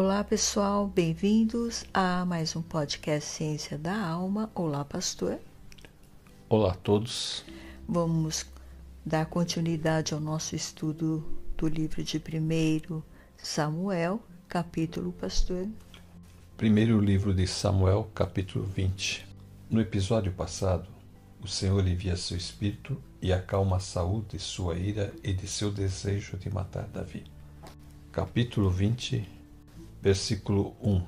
Olá 0.00 0.22
pessoal, 0.22 0.86
bem-vindos 0.86 1.84
a 1.92 2.24
mais 2.24 2.54
um 2.54 2.62
podcast 2.62 3.30
Ciência 3.30 3.76
da 3.76 4.00
Alma. 4.00 4.48
Olá, 4.54 4.84
pastor. 4.84 5.40
Olá 6.48 6.70
a 6.70 6.76
todos. 6.76 7.44
Vamos 7.88 8.46
dar 9.04 9.26
continuidade 9.26 10.14
ao 10.14 10.20
nosso 10.20 10.54
estudo 10.54 11.24
do 11.56 11.66
livro 11.66 12.04
de 12.04 12.16
1 12.16 13.02
Samuel, 13.38 14.22
capítulo, 14.48 15.10
pastor. 15.10 15.66
Primeiro 16.56 17.00
livro 17.00 17.34
de 17.34 17.48
Samuel, 17.48 18.08
capítulo 18.14 18.64
20. 18.66 19.26
No 19.68 19.80
episódio 19.80 20.30
passado, 20.30 20.86
o 21.42 21.48
Senhor 21.48 21.84
envia 21.88 22.16
seu 22.16 22.36
espírito 22.36 23.02
e 23.20 23.32
acalma 23.32 23.80
Saúl 23.80 24.24
de 24.28 24.38
sua 24.38 24.76
ira 24.76 25.12
e 25.24 25.32
de 25.32 25.48
seu 25.48 25.72
desejo 25.72 26.36
de 26.36 26.48
matar 26.48 26.86
Davi. 26.86 27.24
Capítulo 28.12 28.70
20, 28.70 29.37
versículo 30.00 30.76
1. 30.82 31.02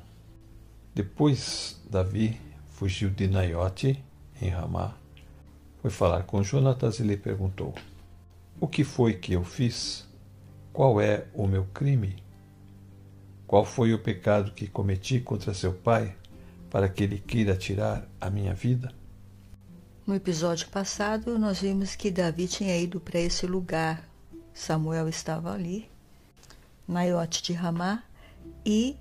Depois 0.95 1.81
Davi 1.89 2.41
fugiu 2.69 3.11
de 3.11 3.29
Naiote, 3.29 4.03
em 4.41 4.49
Ramá, 4.49 4.95
foi 5.81 5.91
falar 5.91 6.25
com 6.25 6.43
Jonatas 6.43 6.99
e 6.99 7.03
lhe 7.03 7.17
perguntou: 7.17 7.75
O 8.61 8.67
que 8.67 8.85
foi 8.85 9.15
que 9.15 9.33
eu 9.33 9.45
fiz? 9.45 10.07
Qual 10.73 11.01
é 11.01 11.27
o 11.35 11.47
meu 11.47 11.65
crime? 11.75 12.23
Qual 13.47 13.65
foi 13.65 13.93
o 13.93 13.99
pecado 13.99 14.53
que 14.53 14.69
cometi 14.69 15.21
contra 15.21 15.53
seu 15.53 15.73
pai, 15.73 16.15
para 16.71 16.89
que 16.89 17.03
ele 17.03 17.19
queira 17.19 17.57
tirar 17.57 18.07
a 18.21 18.31
minha 18.31 18.55
vida? 18.55 18.93
No 20.07 20.15
episódio 20.15 20.69
passado, 20.69 21.39
nós 21.39 21.61
vimos 21.61 21.97
que 21.97 22.11
Davi 22.11 22.47
tinha 22.47 22.77
ido 22.77 23.01
para 23.01 23.19
esse 23.21 23.47
lugar. 23.47 24.09
Samuel 24.53 25.09
estava 25.09 25.53
ali, 25.53 25.89
Naiote 26.87 27.43
de 27.43 27.53
Ramá, 27.53 28.03
e 28.65 28.97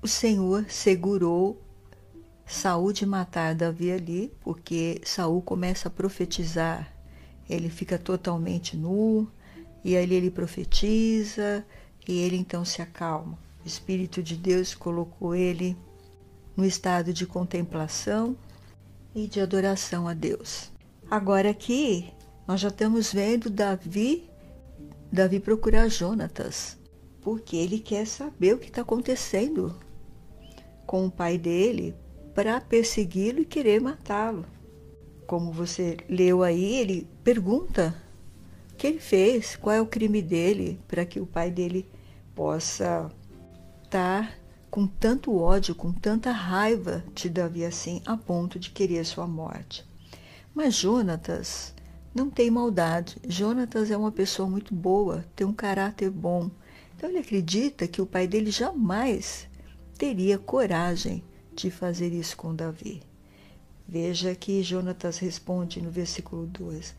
o 0.00 0.08
Senhor 0.08 0.66
segurou 0.68 1.62
Saúl 2.46 2.92
de 2.92 3.06
matar 3.06 3.54
Davi 3.54 3.90
ali, 3.90 4.32
porque 4.40 5.00
Saúl 5.04 5.40
começa 5.40 5.88
a 5.88 5.90
profetizar. 5.90 6.92
Ele 7.48 7.70
fica 7.70 7.98
totalmente 7.98 8.76
nu, 8.76 9.28
e 9.84 9.96
ali 9.96 10.14
ele 10.14 10.30
profetiza, 10.30 11.64
e 12.06 12.18
ele 12.18 12.36
então 12.36 12.64
se 12.64 12.82
acalma. 12.82 13.38
O 13.64 13.66
Espírito 13.66 14.22
de 14.22 14.36
Deus 14.36 14.74
colocou 14.74 15.34
ele 15.34 15.76
no 16.56 16.64
estado 16.64 17.12
de 17.12 17.26
contemplação 17.26 18.36
e 19.14 19.26
de 19.26 19.40
adoração 19.40 20.08
a 20.08 20.14
Deus. 20.14 20.70
Agora 21.10 21.50
aqui 21.50 22.12
nós 22.46 22.60
já 22.60 22.68
estamos 22.68 23.12
vendo 23.12 23.48
Davi, 23.48 24.28
Davi 25.12 25.38
procurar 25.38 25.88
Jonatas, 25.88 26.76
porque 27.22 27.56
ele 27.56 27.78
quer 27.78 28.06
saber 28.06 28.54
o 28.54 28.58
que 28.58 28.66
está 28.66 28.82
acontecendo 28.82 29.74
com 30.84 31.06
o 31.06 31.10
pai 31.10 31.38
dele 31.38 31.94
para 32.34 32.60
persegui-lo 32.60 33.40
e 33.40 33.44
querer 33.44 33.80
matá-lo. 33.80 34.44
Como 35.26 35.52
você 35.52 35.96
leu 36.08 36.42
aí, 36.42 36.76
ele 36.76 37.08
pergunta 37.22 37.94
o 38.72 38.74
que 38.74 38.86
ele 38.86 38.98
fez, 38.98 39.56
qual 39.56 39.74
é 39.74 39.80
o 39.80 39.86
crime 39.86 40.20
dele, 40.20 40.80
para 40.88 41.06
que 41.06 41.20
o 41.20 41.26
pai 41.26 41.50
dele 41.50 41.88
possa 42.34 43.10
estar 43.84 44.36
com 44.70 44.86
tanto 44.86 45.36
ódio, 45.36 45.74
com 45.74 45.92
tanta 45.92 46.30
raiva 46.32 47.04
de 47.14 47.28
Davi 47.28 47.64
assim, 47.64 48.02
a 48.04 48.16
ponto 48.16 48.58
de 48.58 48.70
querer 48.70 49.04
sua 49.04 49.26
morte. 49.26 49.86
Mas 50.54 50.74
Jonatas 50.74 51.74
não 52.14 52.28
tem 52.28 52.50
maldade. 52.50 53.16
Jonatas 53.28 53.90
é 53.90 53.96
uma 53.96 54.10
pessoa 54.10 54.48
muito 54.48 54.74
boa, 54.74 55.24
tem 55.36 55.46
um 55.46 55.52
caráter 55.52 56.10
bom. 56.10 56.50
Então 57.02 57.10
ele 57.10 57.18
acredita 57.18 57.88
que 57.88 58.00
o 58.00 58.06
pai 58.06 58.28
dele 58.28 58.52
jamais 58.52 59.48
teria 59.98 60.38
coragem 60.38 61.24
de 61.52 61.68
fazer 61.68 62.12
isso 62.12 62.36
com 62.36 62.54
Davi. 62.54 63.02
Veja 63.88 64.36
que 64.36 64.62
Jonatas 64.62 65.18
responde 65.18 65.82
no 65.82 65.90
versículo 65.90 66.46
2. 66.46 66.94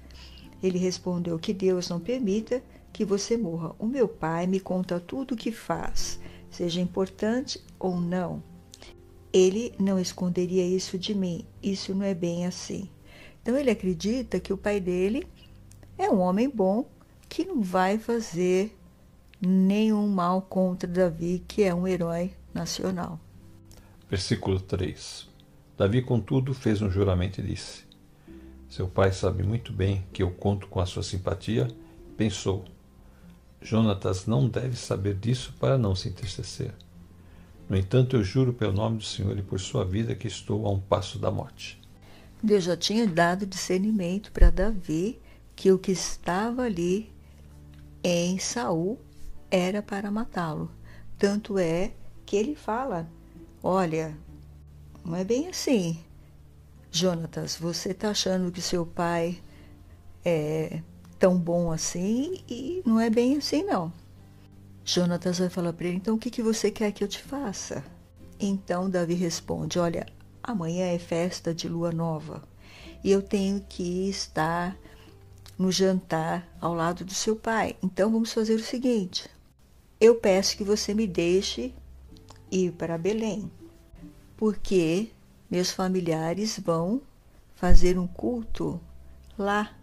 Ele 0.62 0.78
respondeu 0.78 1.40
que 1.40 1.54
Deus 1.54 1.88
não 1.88 2.02
permita 2.02 2.62
que 2.92 3.06
você 3.06 3.38
morra. 3.38 3.74
O 3.80 3.86
meu 3.86 4.06
pai 4.06 4.46
me 4.46 4.60
conta 4.60 5.00
tudo 5.00 5.36
o 5.36 5.38
que 5.38 5.54
faz, 5.54 6.20
seja 6.52 6.82
importante 6.82 7.64
ou 7.80 7.96
não. 7.96 8.44
Ele 9.32 9.74
não 9.80 9.98
esconderia 9.98 10.68
isso 10.68 10.98
de 10.98 11.16
mim. 11.16 11.46
Isso 11.64 11.96
não 11.96 12.04
é 12.04 12.14
bem 12.14 12.46
assim. 12.46 12.90
Então 13.42 13.58
ele 13.58 13.72
acredita 13.72 14.38
que 14.38 14.52
o 14.52 14.58
pai 14.58 14.82
dele 14.82 15.26
é 15.98 16.10
um 16.10 16.20
homem 16.20 16.50
bom 16.50 16.90
que 17.30 17.46
não 17.46 17.62
vai 17.62 17.98
fazer 17.98 18.78
nenhum 19.46 20.08
mal 20.08 20.42
contra 20.42 20.88
Davi, 20.88 21.44
que 21.48 21.64
é 21.64 21.74
um 21.74 21.88
herói 21.88 22.34
nacional. 22.54 23.20
Versículo 24.10 24.60
3. 24.60 25.28
Davi, 25.78 26.02
contudo, 26.02 26.54
fez 26.54 26.82
um 26.82 26.90
juramento 26.90 27.42
e 27.42 27.44
disse: 27.44 27.84
Seu 28.70 28.88
pai 28.88 29.12
sabe 29.12 29.44
muito 29.44 29.74
bem 29.74 30.06
que 30.14 30.24
eu 30.24 30.32
conto 30.32 30.68
com 30.68 30.80
a 30.80 30.86
sua 30.86 31.04
simpatia. 31.04 31.68
Pensou: 32.16 32.64
Jonatas 33.62 34.26
não 34.26 34.48
deve 34.48 34.76
saber 34.76 35.16
disso 35.16 35.54
para 35.60 35.78
não 35.78 35.96
se 35.96 36.10
entristecer. 36.10 36.74
No 37.68 37.78
entanto, 37.78 38.16
eu 38.16 38.24
juro 38.24 38.54
pelo 38.54 38.74
nome 38.74 38.98
do 38.98 39.04
Senhor 39.04 39.38
e 39.38 39.42
por 39.42 39.60
sua 39.60 39.84
vida 39.84 40.16
que 40.16 40.28
estou 40.28 40.68
a 40.68 40.70
um 40.70 40.80
passo 40.80 41.18
da 41.18 41.32
morte. 41.32 41.82
Deus 42.42 42.66
já 42.66 42.76
tinha 42.76 43.08
dado 43.08 43.46
discernimento 43.46 44.32
para 44.32 44.50
Davi 44.50 45.20
que 45.56 45.72
o 45.72 45.80
que 45.80 45.94
estava 45.94 46.64
ali 46.64 47.12
em 48.04 48.38
Saul 48.38 49.00
era 49.54 49.84
para 49.84 50.10
matá-lo. 50.10 50.72
Tanto 51.16 51.60
é 51.60 51.94
que 52.26 52.36
ele 52.36 52.56
fala: 52.56 53.08
Olha, 53.62 54.18
não 55.06 55.16
é 55.16 55.24
bem 55.24 55.48
assim. 55.48 56.04
Jonatas, 56.92 57.56
você 57.56 57.92
está 57.92 58.10
achando 58.10 58.52
que 58.52 58.62
seu 58.62 58.84
pai 58.84 59.40
é 60.26 60.82
tão 61.20 61.38
bom 61.38 61.72
assim 61.72 62.44
e 62.50 62.82
não 62.84 63.00
é 63.00 63.12
bem 63.12 63.38
assim, 63.38 63.64
não. 63.64 63.94
Jonatas 64.84 65.38
vai 65.38 65.50
falar 65.50 65.72
para 65.74 65.88
ele: 65.88 65.98
Então 65.98 66.16
o 66.16 66.20
que, 66.20 66.32
que 66.32 66.42
você 66.42 66.72
quer 66.72 66.92
que 66.92 67.04
eu 67.04 67.08
te 67.08 67.20
faça? 67.20 67.84
Então 68.40 68.90
Davi 68.90 69.14
responde: 69.14 69.78
Olha, 69.78 70.08
amanhã 70.42 70.88
é 70.88 70.98
festa 70.98 71.54
de 71.54 71.70
lua 71.70 71.92
nova 71.92 72.42
e 73.04 73.12
eu 73.12 73.22
tenho 73.22 73.64
que 73.70 74.10
estar 74.10 74.76
no 75.60 75.72
jantar 75.72 76.48
ao 76.60 76.74
lado 76.74 77.06
do 77.06 77.14
seu 77.14 77.36
pai. 77.36 77.76
Então 77.84 78.12
vamos 78.12 78.34
fazer 78.34 78.56
o 78.56 78.60
seguinte: 78.60 79.30
eu 80.04 80.16
peço 80.16 80.58
que 80.58 80.66
você 80.66 80.94
me 80.94 81.08
deixe 81.08 81.74
ir 82.52 82.74
para 82.74 82.98
Belém, 82.98 83.50
porque 84.36 85.08
meus 85.50 85.72
familiares 85.72 86.60
vão 86.60 87.02
fazer 87.56 87.98
um 87.98 88.06
culto 88.06 88.82
lá. 89.38 89.74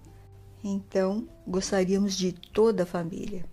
Então, 0.62 1.26
gostaríamos 1.48 2.14
de 2.14 2.32
toda 2.32 2.82
a 2.82 2.86
família. 2.86 3.47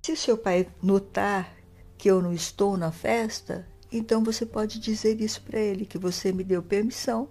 Se 0.00 0.12
o 0.12 0.16
seu 0.16 0.38
pai 0.38 0.66
notar 0.82 1.54
que 1.98 2.10
eu 2.10 2.22
não 2.22 2.32
estou 2.32 2.78
na 2.78 2.90
festa, 2.90 3.68
então 3.92 4.24
você 4.24 4.46
pode 4.46 4.80
dizer 4.80 5.20
isso 5.20 5.42
para 5.42 5.60
ele, 5.60 5.84
que 5.84 5.98
você 5.98 6.32
me 6.32 6.42
deu 6.42 6.62
permissão 6.62 7.28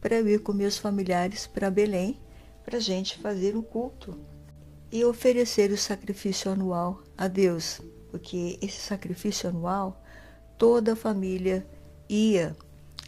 para 0.00 0.14
eu 0.14 0.28
ir 0.28 0.38
com 0.38 0.52
meus 0.52 0.78
familiares 0.78 1.44
para 1.44 1.68
Belém, 1.68 2.20
para 2.64 2.76
a 2.76 2.80
gente 2.80 3.18
fazer 3.18 3.56
um 3.56 3.62
culto 3.62 4.16
e 4.92 5.04
oferecer 5.04 5.72
o 5.72 5.76
sacrifício 5.76 6.52
anual 6.52 7.02
a 7.20 7.28
Deus, 7.28 7.82
porque 8.10 8.58
esse 8.62 8.80
sacrifício 8.80 9.50
anual 9.50 10.02
toda 10.56 10.94
a 10.94 10.96
família 10.96 11.66
ia. 12.08 12.56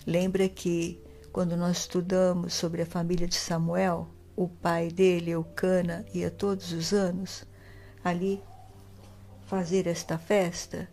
Lembra 0.06 0.48
que 0.50 1.02
quando 1.32 1.56
nós 1.56 1.78
estudamos 1.78 2.52
sobre 2.52 2.82
a 2.82 2.86
família 2.86 3.26
de 3.26 3.36
Samuel, 3.36 4.06
o 4.36 4.46
pai 4.46 4.88
dele, 4.88 5.30
Eucana, 5.30 6.04
ia 6.12 6.30
todos 6.30 6.72
os 6.72 6.92
anos 6.92 7.44
ali 8.04 8.42
fazer 9.46 9.86
esta 9.86 10.18
festa? 10.18 10.86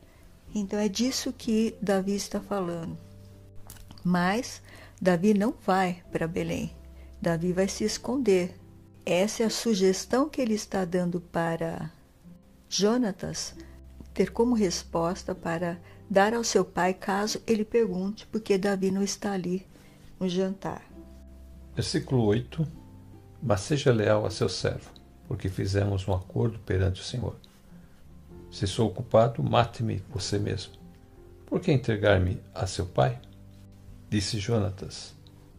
Então 0.56 0.80
é 0.80 0.88
disso 0.88 1.34
que 1.34 1.76
Davi 1.82 2.16
está 2.16 2.40
falando. 2.40 2.98
Mas 4.02 4.62
Davi 5.02 5.34
não 5.34 5.54
vai 5.66 6.02
para 6.10 6.26
Belém. 6.26 6.74
Davi 7.22 7.52
vai 7.52 7.68
se 7.68 7.84
esconder 7.84 8.56
essa 9.06 9.44
é 9.44 9.46
a 9.46 9.50
sugestão 9.50 10.30
que 10.30 10.40
ele 10.40 10.54
está 10.54 10.86
dando 10.86 11.20
para 11.20 11.92
Jonatas 12.70 13.56
ter 14.14 14.32
como 14.32 14.54
resposta 14.54 15.34
para 15.34 15.80
dar 16.08 16.34
ao 16.36 16.44
seu 16.44 16.64
pai 16.64 16.94
caso 16.94 17.42
ele 17.48 17.66
pergunte 17.66 18.28
por 18.28 18.40
que 18.40 18.58
Davi 18.58 18.92
não 18.92 19.02
está 19.02 19.32
ali 19.32 19.66
no 20.20 20.30
jantar. 20.30 20.84
Versículo 21.76 22.24
8: 22.26 22.68
Mas 23.42 23.62
seja 23.62 23.92
leal 23.92 24.26
a 24.26 24.30
seu 24.30 24.48
servo, 24.48 24.92
porque 25.28 25.50
fizemos 25.50 26.08
um 26.08 26.14
acordo 26.14 26.60
perante 26.60 27.02
o 27.02 27.04
Senhor. 27.04 27.36
Se 28.52 28.68
sou 28.68 28.88
ocupado, 28.88 29.44
mate-me 29.44 30.04
você 30.10 30.38
mesmo. 30.38 30.74
Por 31.46 31.60
que 31.60 31.72
entregar-me 31.72 32.40
a 32.54 32.68
seu 32.68 32.86
pai? 32.86 33.20
Disse 34.10 34.38
Jonatas: 34.38 35.16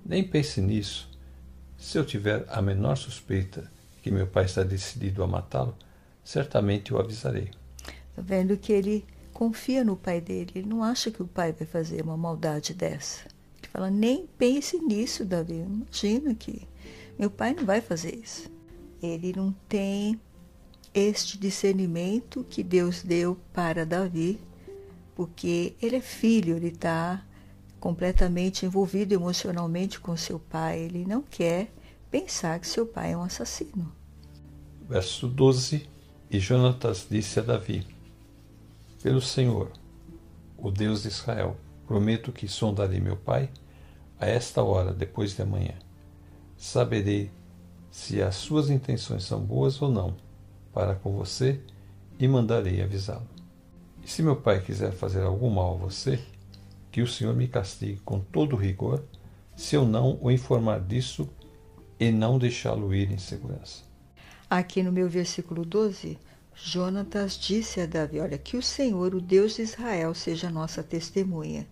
Nem 0.07 0.23
pense 0.23 0.61
nisso 0.61 1.11
se 1.77 1.99
eu 1.99 2.05
tiver 2.05 2.45
a 2.49 2.63
menor 2.63 2.97
suspeita 2.97 3.69
que 4.03 4.11
meu 4.11 4.27
pai 4.27 4.45
está 4.45 4.63
decidido 4.63 5.23
a 5.25 5.27
matá-lo, 5.27 5.75
certamente 6.25 6.93
o 6.93 6.99
avisarei. 6.99 7.51
Está 8.11 8.23
vendo 8.23 8.57
que 8.57 8.73
ele 8.73 9.05
confia 9.33 9.83
no 9.83 9.97
pai 9.97 10.21
dele. 10.21 10.53
Ele 10.55 10.69
não 10.69 10.85
acha 10.85 11.11
que 11.11 11.23
o 11.23 11.27
pai 11.27 11.53
vai 11.53 11.67
fazer 11.67 12.03
uma 12.03 12.17
maldade 12.17 12.75
dessa. 12.75 13.23
Ele 13.59 13.69
fala: 13.73 13.91
nem 13.91 14.27
pense 14.39 14.79
nisso, 14.79 15.25
Davi. 15.25 15.55
Imagina 15.55 16.35
que 16.35 16.69
meu 17.19 17.31
pai 17.31 17.55
não 17.55 17.65
vai 17.65 17.81
fazer 17.81 18.15
isso. 18.15 18.51
Ele 19.03 19.33
não 19.35 19.53
tem 19.69 20.21
este 20.93 21.39
discernimento 21.39 22.45
que 22.49 22.63
Deus 22.63 23.03
deu 23.03 23.39
para 23.53 23.87
Davi, 23.87 24.39
porque 25.15 25.75
ele 25.81 25.97
é 25.97 26.01
filho, 26.01 26.57
ele 26.57 26.69
está 26.69 27.25
completamente 27.79 28.67
envolvido 28.67 29.15
emocionalmente 29.15 29.99
com 30.01 30.17
seu 30.17 30.39
pai. 30.39 30.81
Ele 30.81 31.07
não 31.07 31.23
quer 31.23 31.73
pensar 32.11 32.59
que 32.61 32.67
seu 32.67 32.85
pai 32.85 33.13
é 33.13 33.17
um 33.17 33.23
assassino. 33.23 33.91
Verso 34.89 35.29
12: 35.29 35.89
E 36.31 36.39
Jonatas 36.39 37.09
disse 37.11 37.41
a 37.41 37.43
Davi: 37.43 37.85
Pelo 39.03 39.21
Senhor, 39.21 39.73
o 40.57 40.71
Deus 40.71 41.03
de 41.03 41.09
Israel, 41.09 41.57
prometo 41.89 42.31
que 42.31 42.47
sondarei 42.47 43.01
meu 43.01 43.17
pai 43.17 43.51
a 44.17 44.27
esta 44.27 44.63
hora, 44.63 44.93
depois 44.93 45.35
de 45.35 45.43
amanhã. 45.43 45.75
Saberei 46.57 47.33
se 47.91 48.23
as 48.23 48.37
suas 48.37 48.71
intenções 48.71 49.25
são 49.25 49.41
boas 49.41 49.83
ou 49.83 49.91
não 49.91 50.15
para 50.73 50.95
com 50.95 51.17
você 51.17 51.61
e 52.17 52.29
mandarei 52.29 52.81
avisá-lo. 52.81 53.27
E 54.05 54.09
se 54.09 54.23
meu 54.23 54.37
pai 54.37 54.61
quiser 54.61 54.93
fazer 54.93 55.23
algum 55.23 55.51
mal 55.51 55.75
a 55.75 55.79
você, 55.79 56.21
que 56.93 57.03
o 57.03 57.09
Senhor 57.09 57.35
me 57.35 57.49
castigue 57.49 57.99
com 58.05 58.21
todo 58.21 58.55
rigor, 58.55 59.03
se 59.57 59.75
eu 59.75 59.85
não 59.85 60.17
o 60.21 60.31
informar 60.31 60.81
disso 60.81 61.29
e 61.99 62.13
não 62.13 62.39
deixá-lo 62.39 62.95
ir 62.95 63.11
em 63.11 63.19
segurança. 63.19 63.90
Aqui 64.51 64.83
no 64.83 64.91
meu 64.91 65.09
versículo 65.09 65.65
12, 65.65 66.19
Jonatas 66.57 67.39
disse 67.39 67.81
a 67.81 67.87
Davi: 67.87 68.19
Olha, 68.19 68.37
que 68.37 68.57
o 68.57 68.63
Senhor, 68.63 69.15
o 69.15 69.21
Deus 69.21 69.55
de 69.55 69.63
Israel, 69.63 70.13
seja 70.13 70.51
nossa 70.51 70.83
testemunha. 70.83 71.69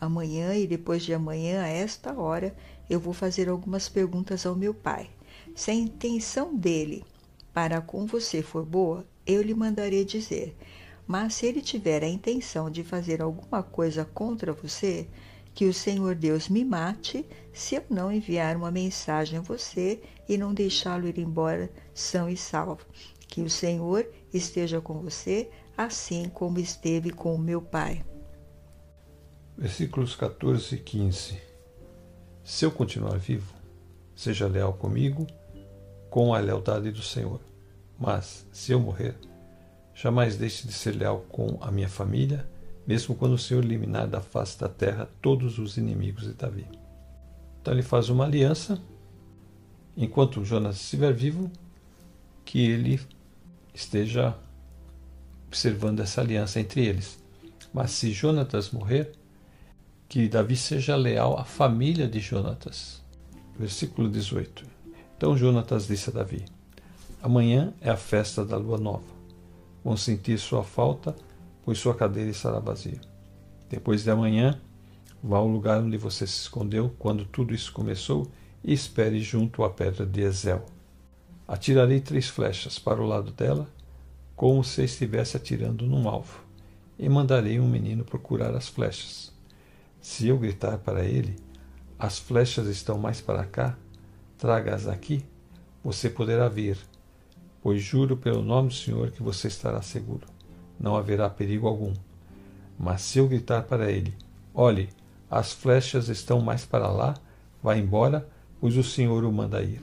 Amanhã 0.00 0.54
e 0.54 0.64
depois 0.64 1.02
de 1.02 1.12
amanhã, 1.12 1.64
a 1.64 1.66
esta 1.66 2.14
hora, 2.14 2.54
eu 2.88 3.00
vou 3.00 3.12
fazer 3.12 3.48
algumas 3.48 3.88
perguntas 3.88 4.46
ao 4.46 4.54
meu 4.54 4.72
pai. 4.72 5.10
Se 5.52 5.72
a 5.72 5.74
intenção 5.74 6.54
dele 6.54 7.04
para 7.52 7.80
com 7.80 8.06
você 8.06 8.40
for 8.40 8.64
boa, 8.64 9.04
eu 9.26 9.42
lhe 9.42 9.52
mandarei 9.52 10.04
dizer. 10.04 10.56
Mas 11.04 11.34
se 11.34 11.46
ele 11.46 11.60
tiver 11.60 12.04
a 12.04 12.08
intenção 12.08 12.70
de 12.70 12.84
fazer 12.84 13.20
alguma 13.20 13.64
coisa 13.64 14.04
contra 14.04 14.52
você, 14.52 15.08
que 15.54 15.66
o 15.66 15.74
Senhor 15.74 16.14
Deus 16.14 16.48
me 16.48 16.64
mate, 16.64 17.26
se 17.52 17.74
eu 17.74 17.82
não 17.90 18.12
enviar 18.12 18.56
uma 18.56 18.70
mensagem 18.70 19.40
a 19.40 19.42
você 19.42 20.00
e 20.28 20.38
não 20.38 20.54
deixá-lo 20.54 21.06
ir 21.06 21.18
embora 21.18 21.70
são 21.94 22.28
e 22.28 22.36
salvo. 22.36 22.84
Que 23.28 23.40
o 23.40 23.50
Senhor 23.50 24.06
esteja 24.32 24.80
com 24.80 25.00
você, 25.00 25.50
assim 25.76 26.28
como 26.28 26.58
esteve 26.58 27.10
com 27.10 27.34
o 27.34 27.38
meu 27.38 27.62
pai. 27.62 28.04
Versículos 29.56 30.14
14 30.16 30.74
e 30.74 30.78
15. 30.78 31.38
Se 32.44 32.64
eu 32.64 32.70
continuar 32.70 33.18
vivo, 33.18 33.52
seja 34.14 34.46
leal 34.46 34.72
comigo 34.72 35.26
com 36.10 36.34
a 36.34 36.38
lealdade 36.38 36.90
do 36.90 37.02
Senhor. 37.02 37.40
Mas, 37.98 38.46
se 38.52 38.72
eu 38.72 38.80
morrer, 38.80 39.16
jamais 39.94 40.36
deixe 40.36 40.66
de 40.66 40.72
ser 40.72 40.96
leal 40.96 41.24
com 41.30 41.58
a 41.60 41.70
minha 41.70 41.88
família, 41.88 42.48
mesmo 42.86 43.14
quando 43.14 43.34
o 43.34 43.38
Senhor 43.38 43.62
eliminar 43.64 44.08
da 44.08 44.20
face 44.20 44.58
da 44.58 44.68
terra 44.68 45.08
todos 45.20 45.58
os 45.58 45.76
inimigos 45.76 46.24
de 46.24 46.32
Davi. 46.32 46.66
Então 47.60 47.72
ele 47.72 47.82
faz 47.82 48.08
uma 48.08 48.24
aliança, 48.24 48.82
enquanto 49.96 50.44
Jonas 50.44 50.76
estiver 50.76 51.12
vivo, 51.12 51.50
que 52.44 52.60
ele 52.60 53.00
esteja 53.74 54.36
observando 55.46 56.00
essa 56.00 56.20
aliança 56.20 56.60
entre 56.60 56.84
eles. 56.84 57.18
Mas 57.72 57.92
se 57.92 58.12
Jonatas 58.12 58.70
morrer, 58.70 59.12
que 60.08 60.28
Davi 60.28 60.56
seja 60.56 60.94
leal 60.94 61.38
à 61.38 61.44
família 61.44 62.06
de 62.06 62.20
Jonatas. 62.20 63.02
Versículo 63.58 64.08
18. 64.10 64.64
Então 65.16 65.36
Jonatas 65.36 65.86
disse 65.86 66.10
a 66.10 66.12
Davi: 66.12 66.44
Amanhã 67.22 67.72
é 67.80 67.90
a 67.90 67.96
festa 67.96 68.44
da 68.44 68.56
lua 68.56 68.78
nova. 68.78 69.04
Vão 69.84 69.96
sentir 69.96 70.38
sua 70.38 70.62
falta, 70.62 71.14
pois 71.64 71.78
sua 71.78 71.94
cadeira 71.94 72.30
estará 72.30 72.58
vazia. 72.58 73.00
Depois 73.70 74.02
de 74.02 74.10
amanhã, 74.10 74.60
vá 75.22 75.38
ao 75.38 75.48
lugar 75.48 75.80
onde 75.80 75.96
você 75.96 76.26
se 76.26 76.40
escondeu 76.40 76.94
quando 76.98 77.24
tudo 77.24 77.54
isso 77.54 77.72
começou 77.72 78.30
e 78.64 78.72
espere 78.72 79.20
junto 79.20 79.64
à 79.64 79.70
pedra 79.70 80.06
de 80.06 80.20
Ezel. 80.20 80.64
Atirarei 81.46 82.00
três 82.00 82.28
flechas 82.28 82.78
para 82.78 83.02
o 83.02 83.06
lado 83.06 83.32
dela, 83.32 83.68
como 84.36 84.62
se 84.62 84.84
estivesse 84.84 85.36
atirando 85.36 85.86
num 85.86 86.08
alvo, 86.08 86.42
e 86.98 87.08
mandarei 87.08 87.60
um 87.60 87.68
menino 87.68 88.04
procurar 88.04 88.54
as 88.54 88.68
flechas. 88.68 89.32
Se 90.00 90.28
eu 90.28 90.38
gritar 90.38 90.78
para 90.78 91.04
ele, 91.04 91.36
as 91.98 92.18
flechas 92.18 92.66
estão 92.66 92.98
mais 92.98 93.20
para 93.20 93.44
cá, 93.44 93.76
traga-as 94.38 94.88
aqui, 94.88 95.24
você 95.84 96.08
poderá 96.08 96.48
vir, 96.48 96.76
pois 97.62 97.82
juro 97.82 98.16
pelo 98.16 98.42
nome 98.42 98.68
do 98.68 98.74
Senhor 98.74 99.10
que 99.10 99.22
você 99.22 99.48
estará 99.48 99.82
seguro. 99.82 100.26
Não 100.78 100.96
haverá 100.96 101.30
perigo 101.30 101.68
algum. 101.68 101.92
Mas 102.78 103.02
se 103.02 103.18
eu 103.18 103.28
gritar 103.28 103.62
para 103.62 103.90
ele: 103.90 104.16
Olhe, 104.52 104.88
as 105.30 105.52
flechas 105.52 106.08
estão 106.08 106.40
mais 106.40 106.64
para 106.64 106.88
lá, 106.88 107.14
vá 107.62 107.76
embora, 107.76 108.28
pois 108.62 108.76
o 108.76 108.84
Senhor 108.84 109.24
o 109.24 109.32
manda 109.32 109.60
ir. 109.60 109.82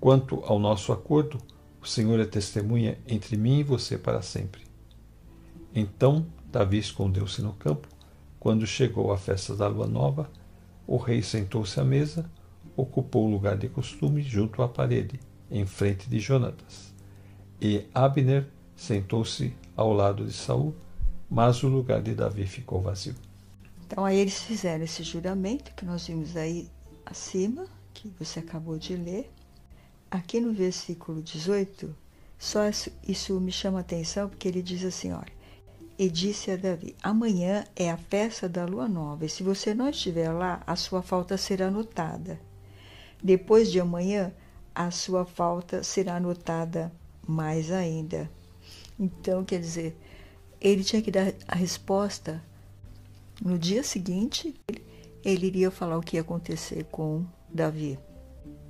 Quanto 0.00 0.42
ao 0.46 0.58
nosso 0.58 0.94
acordo, 0.94 1.36
o 1.78 1.86
Senhor 1.86 2.18
é 2.18 2.24
testemunha 2.24 2.96
entre 3.06 3.36
mim 3.36 3.58
e 3.58 3.62
você 3.62 3.98
para 3.98 4.22
sempre. 4.22 4.62
Então 5.74 6.24
Davi 6.50 6.78
escondeu-se 6.78 7.42
no 7.42 7.52
campo. 7.52 7.86
Quando 8.40 8.66
chegou 8.66 9.12
a 9.12 9.18
festa 9.18 9.54
da 9.54 9.68
lua 9.68 9.86
nova, 9.86 10.30
o 10.86 10.96
rei 10.96 11.20
sentou-se 11.20 11.78
à 11.78 11.84
mesa 11.84 12.24
ocupou 12.74 13.26
o 13.26 13.30
lugar 13.30 13.58
de 13.58 13.68
costume 13.68 14.22
junto 14.22 14.62
à 14.62 14.68
parede, 14.70 15.20
em 15.50 15.66
frente 15.66 16.08
de 16.08 16.18
Jonatas. 16.18 16.94
E 17.60 17.84
Abner 17.94 18.46
sentou-se 18.74 19.54
ao 19.76 19.92
lado 19.92 20.24
de 20.24 20.32
Saul, 20.32 20.74
mas 21.28 21.62
o 21.62 21.68
lugar 21.68 22.00
de 22.00 22.14
Davi 22.14 22.46
ficou 22.46 22.80
vazio. 22.80 23.14
Então 23.86 24.02
aí 24.02 24.18
eles 24.18 24.40
fizeram 24.40 24.82
esse 24.82 25.02
juramento 25.02 25.74
que 25.74 25.84
nós 25.84 26.06
vimos 26.06 26.38
aí 26.38 26.70
acima, 27.04 27.66
que 27.92 28.08
você 28.18 28.40
acabou 28.40 28.78
de 28.78 28.96
ler. 28.96 29.30
Aqui 30.10 30.40
no 30.40 30.52
versículo 30.52 31.22
18, 31.22 31.94
só 32.38 32.60
isso 33.06 33.40
me 33.40 33.52
chama 33.52 33.78
a 33.78 33.80
atenção 33.80 34.28
porque 34.28 34.48
ele 34.48 34.62
diz 34.62 34.84
assim, 34.84 35.12
olha, 35.12 35.32
e 35.98 36.10
disse 36.10 36.50
a 36.50 36.56
Davi: 36.56 36.96
Amanhã 37.02 37.64
é 37.76 37.90
a 37.90 37.96
festa 37.96 38.48
da 38.48 38.64
lua 38.64 38.88
nova, 38.88 39.24
e 39.24 39.28
se 39.28 39.42
você 39.42 39.72
não 39.72 39.88
estiver 39.88 40.30
lá, 40.32 40.62
a 40.66 40.74
sua 40.74 41.02
falta 41.02 41.36
será 41.36 41.70
notada. 41.70 42.40
Depois 43.22 43.70
de 43.70 43.78
amanhã, 43.78 44.32
a 44.74 44.90
sua 44.90 45.24
falta 45.24 45.82
será 45.82 46.18
notada 46.18 46.92
mais 47.26 47.70
ainda. 47.70 48.28
Então, 48.98 49.44
quer 49.44 49.60
dizer, 49.60 49.96
ele 50.60 50.82
tinha 50.82 51.00
que 51.00 51.10
dar 51.10 51.32
a 51.46 51.54
resposta 51.54 52.42
no 53.40 53.58
dia 53.58 53.82
seguinte, 53.82 54.54
ele 55.24 55.46
iria 55.46 55.70
falar 55.70 55.98
o 55.98 56.02
que 56.02 56.16
ia 56.16 56.22
acontecer 56.22 56.84
com 56.90 57.24
Davi. 57.54 57.98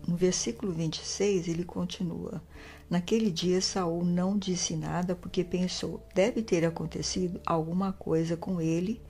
No 0.08 0.16
versículo 0.16 0.72
26, 0.72 1.46
ele 1.46 1.64
continua: 1.64 2.42
Naquele 2.90 3.30
dia 3.30 3.60
Saul 3.60 4.04
não 4.04 4.36
disse 4.36 4.74
nada 4.74 5.14
porque 5.14 5.44
pensou: 5.44 6.04
deve 6.12 6.42
ter 6.42 6.64
acontecido 6.64 7.40
alguma 7.46 7.92
coisa 7.92 8.36
com 8.36 8.60
ele, 8.60 9.00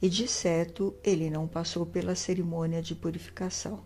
e 0.00 0.08
de 0.08 0.28
certo 0.28 0.94
ele 1.02 1.28
não 1.28 1.48
passou 1.48 1.84
pela 1.84 2.14
cerimônia 2.14 2.80
de 2.80 2.94
purificação. 2.94 3.80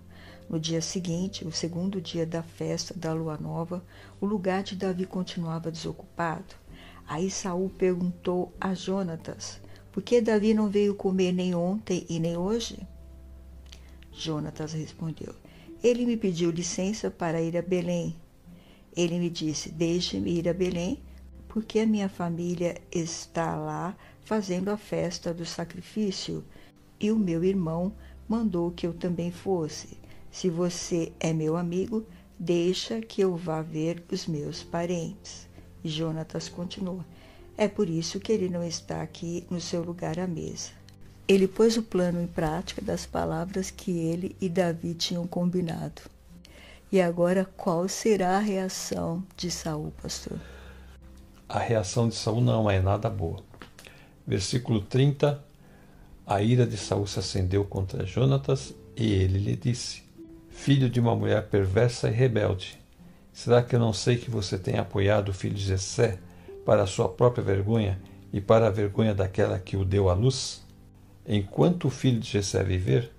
No 0.49 0.61
dia 0.61 0.83
seguinte, 0.83 1.47
o 1.47 1.53
segundo 1.53 2.01
dia 2.01 2.27
da 2.27 2.43
festa 2.43 2.93
da 2.93 3.13
lua 3.15 3.39
nova, 3.39 3.83
o 4.21 4.27
lugar 4.27 4.63
de 4.63 4.77
Davi 4.77 5.07
continuava 5.07 5.71
desocupado. 5.71 6.55
Aí 7.09 7.31
Saul 7.31 7.71
perguntou 7.71 8.53
a 8.61 8.75
Jonatas: 8.75 9.59
Por 9.91 10.03
que 10.03 10.21
Davi 10.21 10.53
não 10.53 10.69
veio 10.69 10.95
comer 10.95 11.33
nem 11.33 11.55
ontem 11.55 12.05
e 12.11 12.21
nem 12.21 12.37
hoje? 12.37 12.87
Jonatas 14.21 14.75
respondeu: 14.75 15.35
Ele 15.83 16.05
me 16.05 16.17
pediu 16.17 16.51
licença 16.51 17.11
para 17.11 17.41
ir 17.41 17.57
a 17.57 17.63
Belém. 17.63 18.15
Ele 18.95 19.19
me 19.19 19.31
disse: 19.31 19.71
Deixe-me 19.71 20.31
ir 20.39 20.49
a 20.49 20.53
Belém, 20.53 21.01
porque 21.49 21.81
a 21.81 21.87
minha 21.87 22.09
família 22.09 22.77
está 22.93 23.57
lá 23.57 23.97
fazendo 24.23 24.69
a 24.69 24.77
festa 24.77 25.33
do 25.33 25.47
sacrifício, 25.47 26.45
e 27.01 27.11
o 27.11 27.19
meu 27.19 27.43
irmão 27.43 27.95
mandou 28.29 28.71
que 28.71 28.87
eu 28.87 28.93
também 28.93 29.31
fosse. 29.31 29.99
Se 30.31 30.51
você 30.51 31.13
é 31.19 31.33
meu 31.33 31.57
amigo, 31.57 32.07
deixa 32.39 33.01
que 33.01 33.23
eu 33.23 33.35
vá 33.35 33.63
ver 33.63 34.05
os 34.13 34.27
meus 34.27 34.63
parentes. 34.63 35.49
E 35.83 35.89
Jonatas 35.89 36.49
continua. 36.49 37.05
É 37.57 37.67
por 37.67 37.89
isso 37.89 38.21
que 38.21 38.33
ele 38.33 38.49
não 38.49 38.63
está 38.63 39.03
aqui 39.03 39.45
no 39.51 39.61
seu 39.61 39.83
lugar 39.83 40.19
à 40.19 40.27
mesa. 40.27 40.80
Ele 41.31 41.47
pôs 41.47 41.77
o 41.77 41.83
plano 41.85 42.21
em 42.21 42.27
prática 42.27 42.83
das 42.83 43.07
palavras 43.07 43.71
que 43.71 43.93
ele 43.93 44.35
e 44.41 44.49
Davi 44.49 44.95
tinham 44.95 45.29
combinado. 45.29 46.03
E 46.91 47.01
agora 47.01 47.49
qual 47.57 47.87
será 47.87 48.37
a 48.37 48.41
reação 48.41 49.23
de 49.37 49.49
Saul, 49.49 49.93
pastor? 50.03 50.37
A 51.49 51.61
reação 51.61 52.09
de 52.09 52.17
Saul 52.17 52.41
não 52.41 52.69
é 52.69 52.81
nada 52.81 53.09
boa. 53.09 53.39
Versículo 54.27 54.81
30. 54.81 55.41
A 56.27 56.43
ira 56.43 56.67
de 56.67 56.77
Saul 56.77 57.07
se 57.07 57.21
acendeu 57.21 57.65
contra 57.65 58.05
Jonatas 58.05 58.75
e 58.97 59.13
ele 59.13 59.39
lhe 59.39 59.55
disse: 59.55 60.03
Filho 60.49 60.91
de 60.91 60.99
uma 60.99 61.15
mulher 61.15 61.47
perversa 61.47 62.09
e 62.09 62.13
rebelde, 62.13 62.77
será 63.33 63.63
que 63.63 63.77
eu 63.77 63.79
não 63.79 63.93
sei 63.93 64.17
que 64.17 64.29
você 64.29 64.59
tem 64.59 64.79
apoiado 64.79 65.29
o 65.29 65.33
filho 65.33 65.55
de 65.55 65.63
Jessé 65.63 66.19
para 66.67 66.83
a 66.83 66.89
sua 66.89 67.09
própria 67.09 67.45
vergonha 67.45 68.01
e 68.33 68.41
para 68.41 68.67
a 68.67 68.71
vergonha 68.71 69.15
daquela 69.15 69.61
que 69.61 69.77
o 69.77 69.85
deu 69.85 70.11
à 70.11 70.13
luz? 70.13 70.69
Enquanto 71.27 71.87
o 71.87 71.91
filho 71.91 72.21
de 72.21 72.29
Jessé 72.29 72.63
viver, 72.63 73.13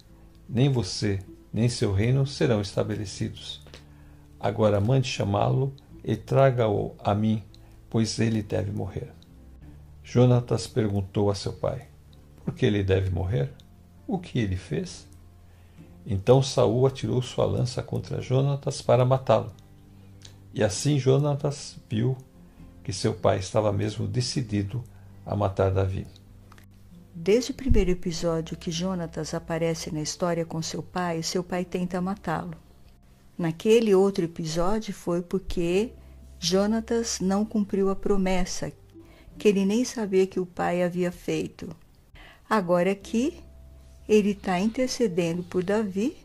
nem 0.49 0.69
você 0.69 1.19
nem 1.53 1.67
seu 1.67 1.91
reino 1.91 2.25
serão 2.25 2.61
estabelecidos. 2.61 3.61
Agora 4.39 4.79
mande 4.79 5.07
chamá-lo 5.07 5.73
e 6.03 6.15
traga-o 6.15 6.95
a 7.03 7.13
mim, 7.13 7.43
pois 7.89 8.19
ele 8.19 8.41
deve 8.41 8.71
morrer. 8.71 9.11
Jonatas 10.03 10.65
perguntou 10.65 11.29
a 11.29 11.35
seu 11.35 11.53
pai: 11.53 11.87
Por 12.43 12.53
que 12.53 12.65
ele 12.65 12.83
deve 12.83 13.09
morrer? 13.09 13.51
O 14.07 14.17
que 14.17 14.39
ele 14.39 14.55
fez? 14.55 15.07
Então 16.05 16.41
Saul 16.41 16.87
atirou 16.87 17.21
sua 17.21 17.45
lança 17.45 17.83
contra 17.83 18.21
Jonatas 18.21 18.81
para 18.81 19.05
matá-lo. 19.05 19.51
E 20.53 20.63
assim 20.63 20.97
Jonatas 20.97 21.77
viu 21.89 22.17
que 22.83 22.91
seu 22.91 23.13
pai 23.13 23.37
estava 23.37 23.71
mesmo 23.71 24.07
decidido 24.07 24.83
a 25.25 25.35
matar 25.35 25.71
Davi. 25.71 26.07
Desde 27.13 27.51
o 27.51 27.53
primeiro 27.53 27.91
episódio 27.91 28.57
que 28.57 28.71
Jonatas 28.71 29.33
aparece 29.33 29.93
na 29.93 30.01
história 30.01 30.45
com 30.45 30.61
seu 30.61 30.81
pai, 30.81 31.21
seu 31.21 31.43
pai 31.43 31.65
tenta 31.65 31.99
matá-lo. 31.99 32.55
Naquele 33.37 33.93
outro 33.93 34.23
episódio 34.23 34.93
foi 34.93 35.21
porque 35.21 35.91
Jonatas 36.39 37.19
não 37.19 37.43
cumpriu 37.43 37.89
a 37.89 37.95
promessa 37.95 38.71
que 39.37 39.47
ele 39.47 39.65
nem 39.65 39.83
sabia 39.83 40.25
que 40.25 40.39
o 40.39 40.45
pai 40.45 40.83
havia 40.83 41.11
feito. 41.11 41.75
Agora 42.49 42.91
aqui, 42.91 43.41
ele 44.07 44.31
está 44.31 44.59
intercedendo 44.59 45.43
por 45.43 45.63
Davi 45.63 46.15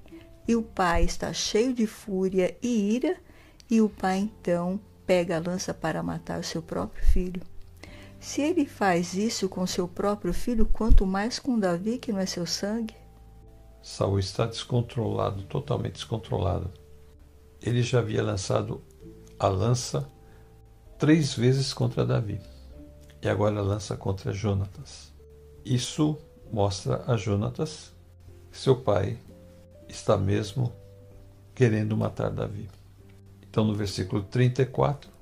e 0.46 0.54
o 0.54 0.62
pai 0.62 1.04
está 1.04 1.32
cheio 1.32 1.74
de 1.74 1.86
fúria 1.86 2.56
e 2.62 2.94
ira, 2.94 3.16
e 3.68 3.80
o 3.80 3.88
pai 3.88 4.18
então 4.18 4.78
pega 5.04 5.36
a 5.36 5.40
lança 5.40 5.74
para 5.74 6.02
matar 6.02 6.38
o 6.38 6.44
seu 6.44 6.62
próprio 6.62 7.04
filho. 7.06 7.42
Se 8.26 8.42
ele 8.42 8.66
faz 8.66 9.14
isso 9.14 9.48
com 9.48 9.64
seu 9.68 9.86
próprio 9.86 10.34
filho, 10.34 10.66
quanto 10.66 11.06
mais 11.06 11.38
com 11.38 11.56
Davi, 11.56 11.96
que 11.96 12.10
não 12.10 12.18
é 12.18 12.26
seu 12.26 12.44
sangue? 12.44 12.96
Saul 13.80 14.18
está 14.18 14.46
descontrolado, 14.46 15.44
totalmente 15.44 15.92
descontrolado. 15.92 16.72
Ele 17.62 17.84
já 17.84 18.00
havia 18.00 18.24
lançado 18.24 18.82
a 19.38 19.46
lança 19.46 20.10
três 20.98 21.34
vezes 21.34 21.72
contra 21.72 22.04
Davi 22.04 22.40
e 23.22 23.28
agora 23.28 23.62
lança 23.62 23.96
contra 23.96 24.32
Jonatas. 24.32 25.14
Isso 25.64 26.18
mostra 26.52 27.04
a 27.06 27.16
Jonatas 27.16 27.92
que 28.50 28.58
seu 28.58 28.74
pai 28.74 29.16
está 29.88 30.16
mesmo 30.16 30.72
querendo 31.54 31.96
matar 31.96 32.32
Davi. 32.32 32.68
Então, 33.48 33.64
no 33.64 33.72
versículo 33.72 34.24
34, 34.24 35.15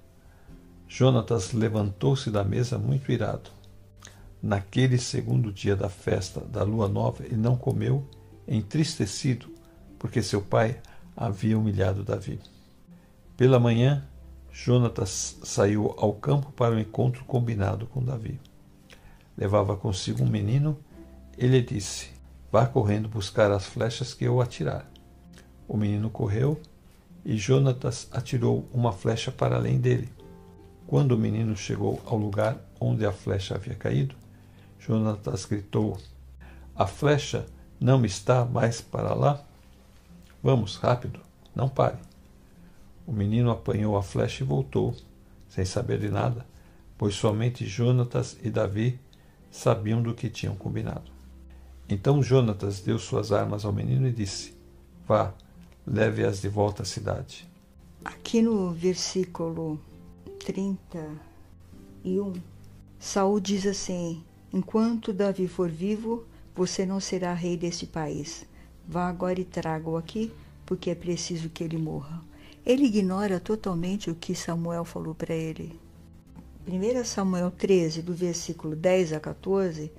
Jonatas 0.96 1.52
levantou-se 1.52 2.30
da 2.30 2.44
mesa 2.44 2.78
muito 2.78 3.10
irado. 3.10 3.50
Naquele 4.40 4.96
segundo 4.96 5.52
dia 5.52 5.74
da 5.74 5.88
festa 5.88 6.38
da 6.40 6.62
lua 6.62 6.86
nova, 6.86 7.24
ele 7.24 7.36
não 7.36 7.56
comeu, 7.56 8.08
entristecido, 8.46 9.52
porque 9.98 10.22
seu 10.22 10.40
pai 10.40 10.80
havia 11.16 11.58
humilhado 11.58 12.04
Davi. 12.04 12.38
Pela 13.36 13.58
manhã, 13.58 14.04
Jonatas 14.52 15.36
saiu 15.42 15.92
ao 15.98 16.12
campo 16.12 16.52
para 16.52 16.76
o 16.76 16.78
encontro 16.78 17.24
combinado 17.24 17.88
com 17.88 18.00
Davi. 18.00 18.40
Levava 19.36 19.76
consigo 19.76 20.22
um 20.22 20.28
menino. 20.28 20.78
Ele 21.36 21.60
disse: 21.60 22.10
Vá 22.52 22.66
correndo 22.66 23.08
buscar 23.08 23.50
as 23.50 23.66
flechas 23.66 24.14
que 24.14 24.26
eu 24.26 24.40
atirar. 24.40 24.88
O 25.66 25.76
menino 25.76 26.08
correu 26.08 26.60
e 27.24 27.36
Jonatas 27.36 28.06
atirou 28.12 28.68
uma 28.72 28.92
flecha 28.92 29.32
para 29.32 29.56
além 29.56 29.80
dele. 29.80 30.08
Quando 30.87 31.12
o 31.12 31.19
menino 31.19 31.57
chegou 31.57 32.03
ao 32.05 32.17
lugar 32.17 32.59
onde 32.79 33.07
a 33.07 33.12
flecha 33.12 33.55
havia 33.55 33.75
caído, 33.75 34.14
Jonatas 34.79 35.47
gritou: 35.47 35.99
A 36.76 36.87
flecha 36.87 37.47
não 37.81 38.05
está 38.05 38.45
mais 38.45 38.81
para 38.81 39.14
lá? 39.14 39.43
Vamos, 40.43 40.76
rápido, 40.76 41.21
não 41.55 41.69
pare. 41.69 41.97
O 43.07 43.12
menino 43.12 43.50
apanhou 43.50 43.97
a 43.97 44.03
flecha 44.03 44.43
e 44.43 44.47
voltou, 44.47 44.95
sem 45.49 45.64
saber 45.64 45.99
de 45.99 46.11
nada, 46.11 46.47
pois 46.99 47.14
somente 47.14 47.67
Jonatas 47.67 48.37
e 48.43 48.50
Davi 48.50 48.99
sabiam 49.50 50.03
do 50.03 50.14
que 50.14 50.29
tinham 50.29 50.55
combinado. 50.55 51.11
Então 51.88 52.23
Jonatas 52.23 52.81
deu 52.81 52.99
suas 52.99 53.33
armas 53.33 53.64
ao 53.64 53.73
menino 53.73 54.07
e 54.07 54.12
disse: 54.12 54.55
Vá, 55.07 55.33
leve-as 55.87 56.41
de 56.41 56.49
volta 56.49 56.83
à 56.83 56.87
cidade. 56.87 57.49
Aqui 58.05 58.43
no 58.43 58.71
versículo 58.71 59.81
31, 60.44 62.34
Saul 62.98 63.40
diz 63.40 63.66
assim: 63.66 64.22
Enquanto 64.52 65.10
Davi 65.10 65.48
for 65.48 65.70
vivo, 65.70 66.26
você 66.54 66.84
não 66.84 67.00
será 67.00 67.32
rei 67.32 67.56
deste 67.56 67.86
país. 67.86 68.44
Vá 68.86 69.08
agora 69.08 69.40
e 69.40 69.44
traga-o 69.44 69.96
aqui, 69.96 70.30
porque 70.66 70.90
é 70.90 70.94
preciso 70.94 71.48
que 71.48 71.64
ele 71.64 71.78
morra. 71.78 72.22
Ele 72.64 72.84
ignora 72.84 73.40
totalmente 73.40 74.10
o 74.10 74.14
que 74.14 74.34
Samuel 74.34 74.84
falou 74.84 75.14
para 75.14 75.34
ele. 75.34 75.80
1 76.68 77.04
Samuel 77.04 77.50
13, 77.50 78.02
do 78.02 78.14
versículo 78.14 78.76
10 78.76 79.14
a 79.14 79.20
14, 79.20 79.90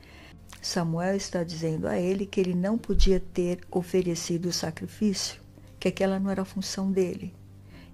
Samuel 0.62 1.16
está 1.16 1.44
dizendo 1.44 1.88
a 1.88 1.98
ele 1.98 2.26
que 2.26 2.40
ele 2.40 2.54
não 2.54 2.78
podia 2.78 3.20
ter 3.20 3.62
oferecido 3.72 4.50
o 4.50 4.54
sacrifício, 4.54 5.42
que 5.80 5.88
aquela 5.88 6.20
não 6.20 6.30
era 6.30 6.44
a 6.44 6.46
função 6.46 6.92
dele, 6.92 7.34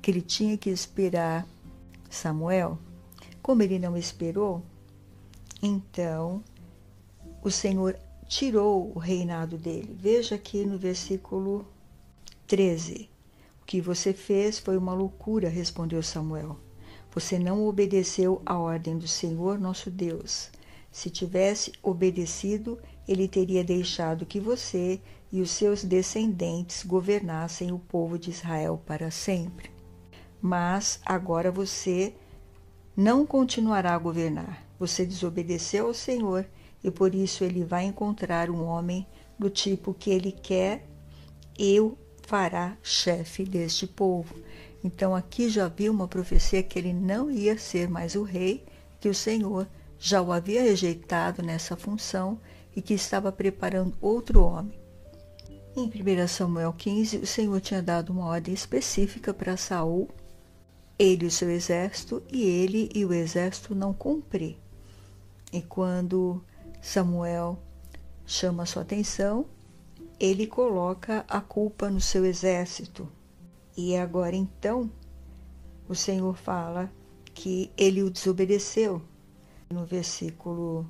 que 0.02 0.12
ele 0.12 0.22
tinha 0.22 0.58
que 0.58 0.70
esperar 0.70 1.48
Samuel, 2.12 2.78
como 3.42 3.64
ele 3.64 3.80
não 3.80 3.96
esperou, 3.96 4.62
então 5.64 6.44
o 7.42 7.50
Senhor 7.50 7.98
tirou 8.28 8.92
o 8.94 9.00
reinado 9.00 9.58
dele. 9.58 9.96
Veja 9.98 10.36
aqui 10.36 10.66
no 10.66 10.78
versículo 10.78 11.66
13. 12.48 13.10
O 13.62 13.66
que 13.66 13.80
você 13.80 14.12
fez 14.12 14.60
foi 14.60 14.76
uma 14.78 14.94
loucura, 14.94 15.48
respondeu 15.48 16.04
Samuel. 16.04 16.60
Você 17.14 17.40
não 17.40 17.66
obedeceu 17.66 18.42
à 18.46 18.58
ordem 18.58 18.98
do 18.98 19.08
Senhor 19.08 19.58
nosso 19.58 19.90
Deus. 19.90 20.52
Se 20.92 21.10
tivesse 21.10 21.72
obedecido, 21.82 22.78
ele 23.08 23.28
teria 23.28 23.64
deixado 23.64 24.26
que 24.26 24.40
você 24.40 25.00
e 25.32 25.42
os 25.42 25.52
seus 25.52 25.82
descendentes 25.84 26.84
governassem 26.84 27.72
o 27.72 27.80
povo 27.80 28.20
de 28.20 28.30
Israel 28.30 28.82
para 28.86 29.10
sempre 29.10 29.81
mas 30.42 31.00
agora 31.06 31.52
você 31.52 32.14
não 32.98 33.26
continuará 33.26 33.94
a 33.94 34.00
governar. 34.00 34.66
Você 34.80 35.06
desobedeceu 35.06 35.88
ao 35.88 35.94
Senhor 35.94 36.46
e 36.84 36.90
por 36.90 37.14
isso 37.14 37.44
ele 37.44 37.64
vai 37.64 37.86
encontrar 37.86 38.50
um 38.50 38.66
homem 38.66 39.06
do 39.38 39.50
tipo 39.50 39.94
que 39.94 40.10
ele 40.10 40.32
quer, 40.32 40.86
eu 41.58 41.98
fará 42.24 42.78
chefe 42.82 43.44
deste 43.44 43.86
povo. 43.86 44.36
Então 44.84 45.16
aqui 45.16 45.50
já 45.50 45.68
viu 45.68 45.92
uma 45.92 46.08
profecia 46.08 46.64
que 46.64 46.78
ele 46.80 46.94
não 46.94 47.30
ia 47.30 47.58
ser 47.58 47.90
mais 47.90 48.16
o 48.16 48.24
rei, 48.24 48.66
que 49.00 49.10
o 49.10 49.14
Senhor 49.14 49.68
já 50.00 50.22
o 50.22 50.32
havia 50.32 50.64
rejeitado 50.64 51.44
nessa 51.44 51.76
função 51.76 52.40
e 52.76 52.82
que 52.82 52.94
estava 52.94 53.32
preparando 53.32 53.96
outro 54.02 54.44
homem. 54.44 54.80
Em 55.76 55.86
1 55.86 56.28
Samuel 56.28 56.74
15, 56.74 57.18
o 57.18 57.28
Senhor 57.28 57.62
tinha 57.62 57.82
dado 57.82 58.12
uma 58.12 58.26
ordem 58.26 58.54
específica 58.54 59.34
para 59.34 59.56
Saul 59.56 60.10
ele 61.02 61.26
e 61.26 61.28
o 61.28 61.32
seu 61.32 61.50
exército, 61.50 62.22
e 62.32 62.44
ele 62.44 62.88
e 62.94 63.04
o 63.04 63.12
exército 63.12 63.74
não 63.74 63.92
cumprem. 63.92 64.56
E 65.52 65.60
quando 65.60 66.44
Samuel 66.80 67.58
chama 68.24 68.68
sua 68.68 68.84
atenção, 68.84 69.48
ele 70.20 70.46
coloca 70.46 71.26
a 71.28 71.42
culpa 71.42 71.90
no 71.90 72.00
seu 72.00 72.24
exército. 72.24 73.10
E 73.76 73.98
agora 73.98 74.36
então 74.36 74.92
o 75.90 75.96
Senhor 75.96 76.38
fala 76.38 76.92
que 77.34 77.72
ele 77.76 78.04
o 78.04 78.10
desobedeceu. 78.12 79.02
No 79.72 79.86
versículo 79.86 80.86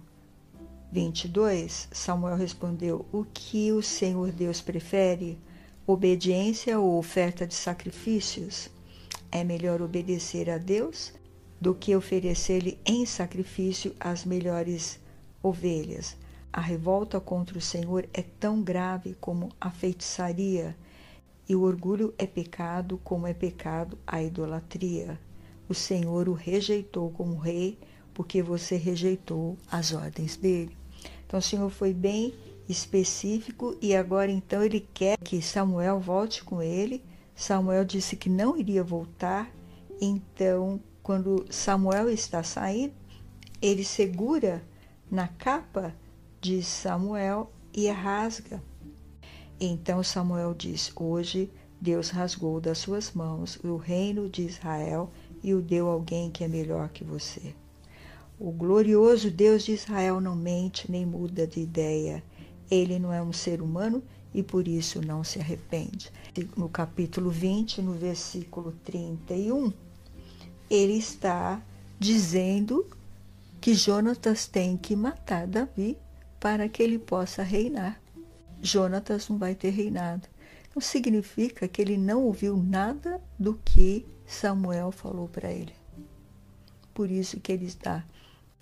22, 0.91 1.87
Samuel 1.89 2.35
respondeu: 2.35 3.05
O 3.13 3.23
que 3.23 3.71
o 3.71 3.81
Senhor 3.81 4.29
Deus 4.33 4.59
prefere? 4.59 5.39
Obediência 5.87 6.77
ou 6.77 6.97
oferta 6.97 7.47
de 7.47 7.53
sacrifícios? 7.53 8.69
É 9.31 9.43
melhor 9.43 9.81
obedecer 9.81 10.49
a 10.49 10.57
Deus 10.57 11.13
do 11.59 11.73
que 11.73 11.95
oferecer-lhe 11.95 12.77
em 12.85 13.05
sacrifício 13.05 13.95
as 13.99 14.25
melhores 14.25 14.99
ovelhas. 15.41 16.17
A 16.51 16.59
revolta 16.59 17.19
contra 17.19 17.57
o 17.57 17.61
Senhor 17.61 18.09
é 18.13 18.21
tão 18.21 18.61
grave 18.61 19.15
como 19.21 19.49
a 19.59 19.71
feitiçaria, 19.71 20.75
e 21.47 21.55
o 21.55 21.61
orgulho 21.61 22.13
é 22.17 22.25
pecado 22.25 22.99
como 23.03 23.27
é 23.27 23.33
pecado 23.33 23.97
a 24.05 24.21
idolatria. 24.21 25.19
O 25.67 25.73
Senhor 25.73 26.27
o 26.27 26.33
rejeitou 26.33 27.09
como 27.11 27.37
rei 27.37 27.77
porque 28.13 28.41
você 28.41 28.75
rejeitou 28.75 29.57
as 29.71 29.93
ordens 29.93 30.35
dele. 30.35 30.75
Então 31.25 31.39
o 31.39 31.43
Senhor 31.43 31.69
foi 31.69 31.93
bem 31.93 32.33
específico 32.67 33.75
e 33.81 33.95
agora 33.95 34.31
então 34.31 34.63
ele 34.63 34.87
quer 34.93 35.17
que 35.17 35.41
Samuel 35.41 35.99
volte 35.99 36.43
com 36.43 36.61
ele. 36.61 37.03
Samuel 37.35 37.85
disse 37.85 38.15
que 38.15 38.29
não 38.29 38.57
iria 38.57 38.83
voltar, 38.83 39.51
então 39.99 40.79
quando 41.01 41.45
Samuel 41.49 42.09
está 42.09 42.43
saindo, 42.43 42.93
ele 43.61 43.83
segura 43.83 44.63
na 45.09 45.27
capa 45.27 45.93
de 46.39 46.63
Samuel 46.63 47.51
e 47.73 47.89
rasga. 47.89 48.61
Então 49.59 50.03
Samuel 50.03 50.53
diz: 50.53 50.91
Hoje 50.95 51.51
Deus 51.79 52.09
rasgou 52.09 52.61
das 52.61 52.77
suas 52.77 53.11
mãos 53.11 53.59
o 53.63 53.75
reino 53.75 54.29
de 54.29 54.43
Israel 54.43 55.11
e 55.43 55.53
o 55.53 55.61
deu 55.61 55.89
a 55.89 55.93
alguém 55.93 56.29
que 56.29 56.43
é 56.43 56.47
melhor 56.47 56.89
que 56.89 57.03
você. 57.03 57.55
O 58.39 58.51
glorioso 58.51 59.29
Deus 59.29 59.63
de 59.63 59.73
Israel 59.73 60.19
não 60.19 60.35
mente 60.35 60.89
nem 60.91 61.05
muda 61.05 61.45
de 61.45 61.59
ideia. 61.59 62.23
Ele 62.69 62.97
não 62.97 63.13
é 63.13 63.21
um 63.21 63.33
ser 63.33 63.61
humano 63.61 64.03
e 64.33 64.41
por 64.41 64.67
isso 64.67 65.01
não 65.05 65.23
se 65.23 65.39
arrepende. 65.39 66.11
No 66.55 66.69
capítulo 66.69 67.29
20, 67.29 67.81
no 67.81 67.93
versículo 67.93 68.71
31, 68.83 69.71
ele 70.69 70.93
está 70.93 71.61
dizendo 71.99 72.85
que 73.59 73.73
Jonatas 73.73 74.47
tem 74.47 74.77
que 74.77 74.95
matar 74.95 75.45
Davi 75.45 75.97
para 76.39 76.67
que 76.67 76.81
ele 76.81 76.97
possa 76.97 77.43
reinar. 77.43 78.01
Jonatas 78.61 79.27
não 79.29 79.37
vai 79.37 79.53
ter 79.53 79.69
reinado. 79.69 80.27
Não 80.73 80.81
significa 80.81 81.67
que 81.67 81.81
ele 81.81 81.97
não 81.97 82.23
ouviu 82.23 82.55
nada 82.55 83.21
do 83.37 83.59
que 83.65 84.05
Samuel 84.25 84.91
falou 84.91 85.27
para 85.27 85.51
ele. 85.51 85.73
Por 86.93 87.11
isso 87.11 87.39
que 87.39 87.51
ele 87.51 87.65
está 87.65 88.05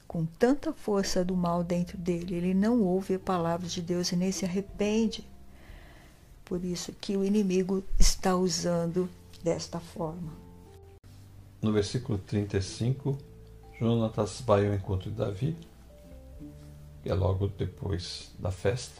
com 0.07 0.25
tanta 0.25 0.73
força 0.73 1.23
do 1.23 1.35
mal 1.35 1.63
dentro 1.63 1.95
dele. 1.95 2.33
Ele 2.33 2.53
não 2.55 2.81
ouve 2.81 3.13
a 3.13 3.19
palavra 3.19 3.67
de 3.67 3.79
Deus 3.79 4.11
e 4.11 4.15
nem 4.15 4.31
se 4.31 4.43
arrepende. 4.43 5.28
Por 6.49 6.65
isso 6.65 6.91
que 6.99 7.15
o 7.15 7.23
inimigo 7.23 7.83
está 7.99 8.35
usando 8.35 9.07
desta 9.43 9.79
forma. 9.79 10.33
No 11.61 11.71
versículo 11.71 12.17
35, 12.17 13.15
Jonatas 13.79 14.41
vai 14.41 14.65
ao 14.65 14.73
encontro 14.73 15.11
de 15.11 15.17
Davi, 15.17 15.55
que 17.03 17.09
é 17.09 17.13
logo 17.13 17.47
depois 17.49 18.31
da 18.39 18.49
festa. 18.49 18.99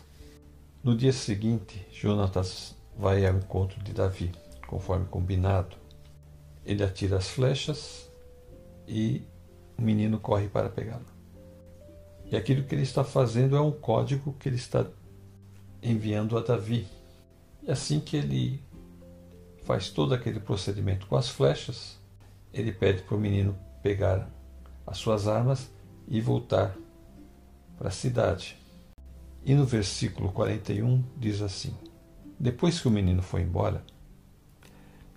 No 0.83 0.95
dia 0.95 1.11
seguinte, 1.11 1.83
Jonatas 1.91 2.75
vai 2.95 3.25
ao 3.25 3.35
encontro 3.35 3.81
de 3.83 3.93
Davi, 3.93 4.31
conforme 4.67 5.07
combinado. 5.07 5.75
Ele 6.63 6.83
atira 6.83 7.17
as 7.17 7.29
flechas 7.29 8.07
e 8.87 9.23
o 9.75 9.81
menino 9.81 10.19
corre 10.19 10.47
para 10.47 10.69
pegá-lo. 10.69 11.05
E 12.31 12.37
aquilo 12.37 12.63
que 12.63 12.75
ele 12.75 12.83
está 12.83 13.03
fazendo 13.03 13.55
é 13.55 13.61
um 13.61 13.71
código 13.71 14.33
que 14.33 14.47
ele 14.47 14.57
está 14.57 14.85
enviando 15.81 16.37
a 16.37 16.41
Davi. 16.41 16.98
E 17.63 17.71
assim 17.71 17.99
que 17.99 18.17
ele 18.17 18.61
faz 19.63 19.89
todo 19.89 20.13
aquele 20.13 20.39
procedimento 20.39 21.05
com 21.07 21.15
as 21.15 21.29
flechas, 21.29 21.99
ele 22.53 22.71
pede 22.71 23.03
para 23.03 23.15
o 23.15 23.19
menino 23.19 23.57
pegar 23.83 24.29
as 24.85 24.97
suas 24.97 25.27
armas 25.27 25.69
e 26.07 26.19
voltar 26.19 26.75
para 27.77 27.89
a 27.89 27.91
cidade. 27.91 28.57
E 29.45 29.53
no 29.53 29.65
versículo 29.65 30.31
41 30.31 31.03
diz 31.17 31.41
assim: 31.41 31.73
Depois 32.39 32.79
que 32.79 32.87
o 32.87 32.91
menino 32.91 33.21
foi 33.21 33.41
embora, 33.41 33.83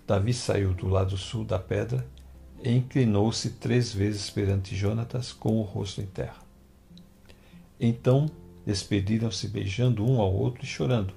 Davi 0.05 0.33
saiu 0.33 0.73
do 0.73 0.87
lado 0.87 1.17
sul 1.17 1.43
da 1.43 1.57
pedra 1.57 2.05
e 2.63 2.71
inclinou-se 2.71 3.49
três 3.51 3.93
vezes 3.93 4.29
perante 4.29 4.75
Jonatas 4.75 5.31
com 5.31 5.59
o 5.59 5.63
rosto 5.63 6.01
em 6.01 6.05
terra. 6.05 6.41
Então 7.79 8.29
despediram-se 8.65 9.47
beijando 9.47 10.09
um 10.09 10.21
ao 10.21 10.33
outro 10.33 10.63
e 10.63 10.67
chorando. 10.67 11.13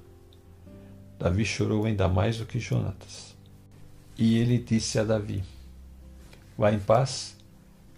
Davi 1.18 1.44
chorou 1.44 1.85
ainda 1.85 2.09
mais 2.09 2.38
do 2.38 2.46
que 2.46 2.59
Jonatas. 2.59 3.35
E 4.18 4.38
ele 4.38 4.59
disse 4.59 4.98
a 4.98 5.05
Davi: 5.05 5.42
Vá 6.57 6.72
em 6.72 6.79
paz 6.79 7.37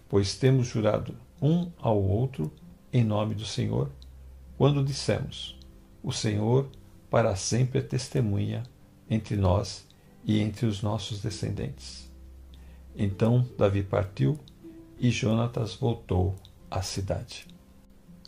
pois 0.09 0.35
temos 0.35 0.67
jurado 0.67 1.15
um 1.39 1.71
ao 1.79 2.01
outro 2.01 2.51
em 2.91 3.03
nome 3.03 3.35
do 3.35 3.45
Senhor, 3.45 3.89
quando 4.57 4.83
dissemos: 4.83 5.57
O 6.03 6.11
Senhor 6.11 6.67
para 7.09 7.35
sempre 7.35 7.79
é 7.79 7.83
testemunha 7.83 8.63
entre 9.09 9.37
nós 9.37 9.87
e 10.25 10.39
entre 10.39 10.65
os 10.65 10.81
nossos 10.81 11.21
descendentes. 11.21 12.09
Então 12.95 13.47
Davi 13.57 13.83
partiu 13.83 14.37
e 14.97 15.11
Jonatas 15.11 15.75
voltou 15.75 16.35
à 16.69 16.81
cidade. 16.81 17.47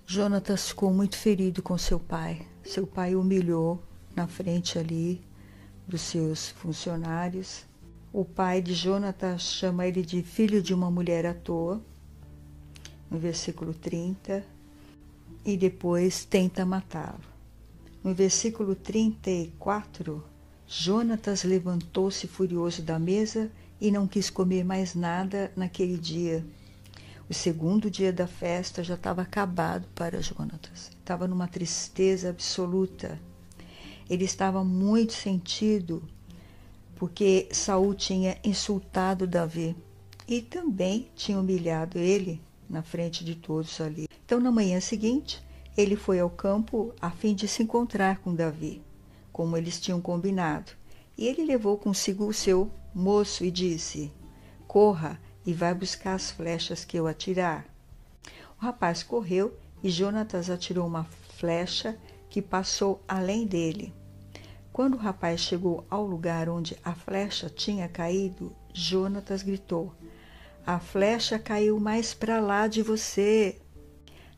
Jonatas 0.05 0.69
ficou 0.69 0.93
muito 0.93 1.17
ferido 1.17 1.61
com 1.61 1.77
seu 1.77 1.99
pai. 1.99 2.47
Seu 2.63 2.85
pai 2.85 3.15
o 3.15 3.21
humilhou 3.21 3.81
na 4.15 4.27
frente 4.27 4.77
ali 4.77 5.21
dos 5.87 6.01
seus 6.01 6.49
funcionários 6.49 7.65
o 8.13 8.25
pai 8.25 8.61
de 8.61 8.73
Jonatas 8.73 9.43
chama 9.43 9.87
ele 9.87 10.01
de 10.01 10.21
filho 10.21 10.61
de 10.61 10.73
uma 10.73 10.91
mulher 10.91 11.25
à 11.25 11.33
toa, 11.33 11.81
no 13.09 13.17
versículo 13.17 13.73
30, 13.73 14.43
e 15.45 15.55
depois 15.55 16.25
tenta 16.25 16.65
matá-lo. 16.65 17.21
No 18.03 18.13
versículo 18.13 18.75
34, 18.75 20.21
Jonatas 20.67 21.45
levantou-se 21.45 22.27
furioso 22.27 22.81
da 22.81 22.99
mesa 22.99 23.49
e 23.79 23.89
não 23.89 24.05
quis 24.05 24.29
comer 24.29 24.65
mais 24.65 24.93
nada 24.93 25.49
naquele 25.55 25.97
dia. 25.97 26.45
O 27.29 27.33
segundo 27.33 27.89
dia 27.89 28.11
da 28.11 28.27
festa 28.27 28.83
já 28.83 28.95
estava 28.95 29.21
acabado 29.21 29.87
para 29.95 30.21
Jonatas. 30.21 30.91
Estava 30.99 31.29
numa 31.29 31.47
tristeza 31.47 32.29
absoluta. 32.29 33.17
Ele 34.11 34.25
estava 34.25 34.61
muito 34.61 35.13
sentido 35.13 36.03
porque 36.97 37.47
Saul 37.49 37.95
tinha 37.95 38.37
insultado 38.43 39.25
Davi 39.25 39.73
e 40.27 40.41
também 40.41 41.07
tinha 41.15 41.39
humilhado 41.39 41.97
ele 41.97 42.41
na 42.69 42.83
frente 42.83 43.23
de 43.23 43.35
todos 43.35 43.79
ali. 43.79 44.09
Então, 44.25 44.37
na 44.37 44.51
manhã 44.51 44.81
seguinte, 44.81 45.41
ele 45.77 45.95
foi 45.95 46.19
ao 46.19 46.29
campo 46.29 46.93
a 46.99 47.09
fim 47.09 47.33
de 47.33 47.47
se 47.47 47.63
encontrar 47.63 48.17
com 48.17 48.35
Davi, 48.35 48.81
como 49.31 49.55
eles 49.55 49.79
tinham 49.79 50.01
combinado. 50.01 50.73
E 51.17 51.25
ele 51.25 51.45
levou 51.45 51.77
consigo 51.77 52.27
o 52.27 52.33
seu 52.33 52.69
moço 52.93 53.45
e 53.45 53.49
disse: 53.49 54.11
Corra 54.67 55.21
e 55.45 55.53
vai 55.53 55.73
buscar 55.73 56.15
as 56.15 56.29
flechas 56.29 56.83
que 56.83 56.97
eu 56.97 57.07
atirar. 57.07 57.65
O 58.59 58.61
rapaz 58.61 59.03
correu 59.03 59.57
e 59.81 59.89
Jonatas 59.89 60.49
atirou 60.49 60.85
uma 60.85 61.05
flecha 61.37 61.97
que 62.29 62.41
passou 62.41 63.01
além 63.07 63.47
dele. 63.47 63.93
Quando 64.73 64.93
o 64.93 64.97
rapaz 64.97 65.41
chegou 65.41 65.85
ao 65.89 66.05
lugar 66.05 66.47
onde 66.47 66.77
a 66.83 66.93
flecha 66.93 67.49
tinha 67.49 67.89
caído, 67.89 68.55
Jonatas 68.73 69.43
gritou: 69.43 69.93
A 70.65 70.79
flecha 70.79 71.37
caiu 71.37 71.79
mais 71.79 72.13
para 72.13 72.39
lá 72.39 72.67
de 72.67 72.81
você. 72.81 73.59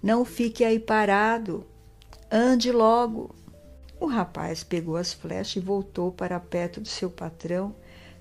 Não 0.01 0.25
fique 0.25 0.63
aí 0.63 0.79
parado. 0.79 1.65
Ande 2.31 2.71
logo. 2.71 3.35
O 3.99 4.07
rapaz 4.07 4.63
pegou 4.63 4.97
as 4.97 5.13
flechas 5.13 5.55
e 5.55 5.65
voltou 5.65 6.11
para 6.11 6.39
perto 6.39 6.81
do 6.81 6.87
seu 6.87 7.09
patrão, 7.09 7.75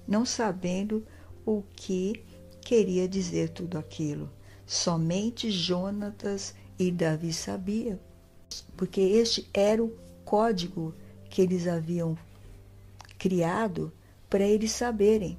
não 0.06 0.24
sabendo 0.24 1.04
o 1.46 1.62
que 1.74 2.22
queria 2.60 3.08
dizer 3.08 3.48
tudo 3.48 3.78
aquilo. 3.78 4.30
Somente 4.66 5.50
Jonatas 5.50 6.54
e 6.78 6.90
Davi 6.90 7.32
sabiam, 7.32 7.98
porque 8.76 9.00
este 9.00 9.48
era 9.52 9.82
o 9.82 9.96
código 10.24 10.94
que 11.32 11.40
eles 11.40 11.66
haviam 11.66 12.14
criado 13.18 13.90
para 14.28 14.44
eles 14.44 14.70
saberem 14.70 15.38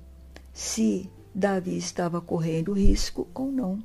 se 0.51 1.08
Davi 1.36 1.77
estava 1.77 2.19
correndo 2.19 2.73
risco 2.73 3.27
ou 3.32 3.51
não. 3.51 3.77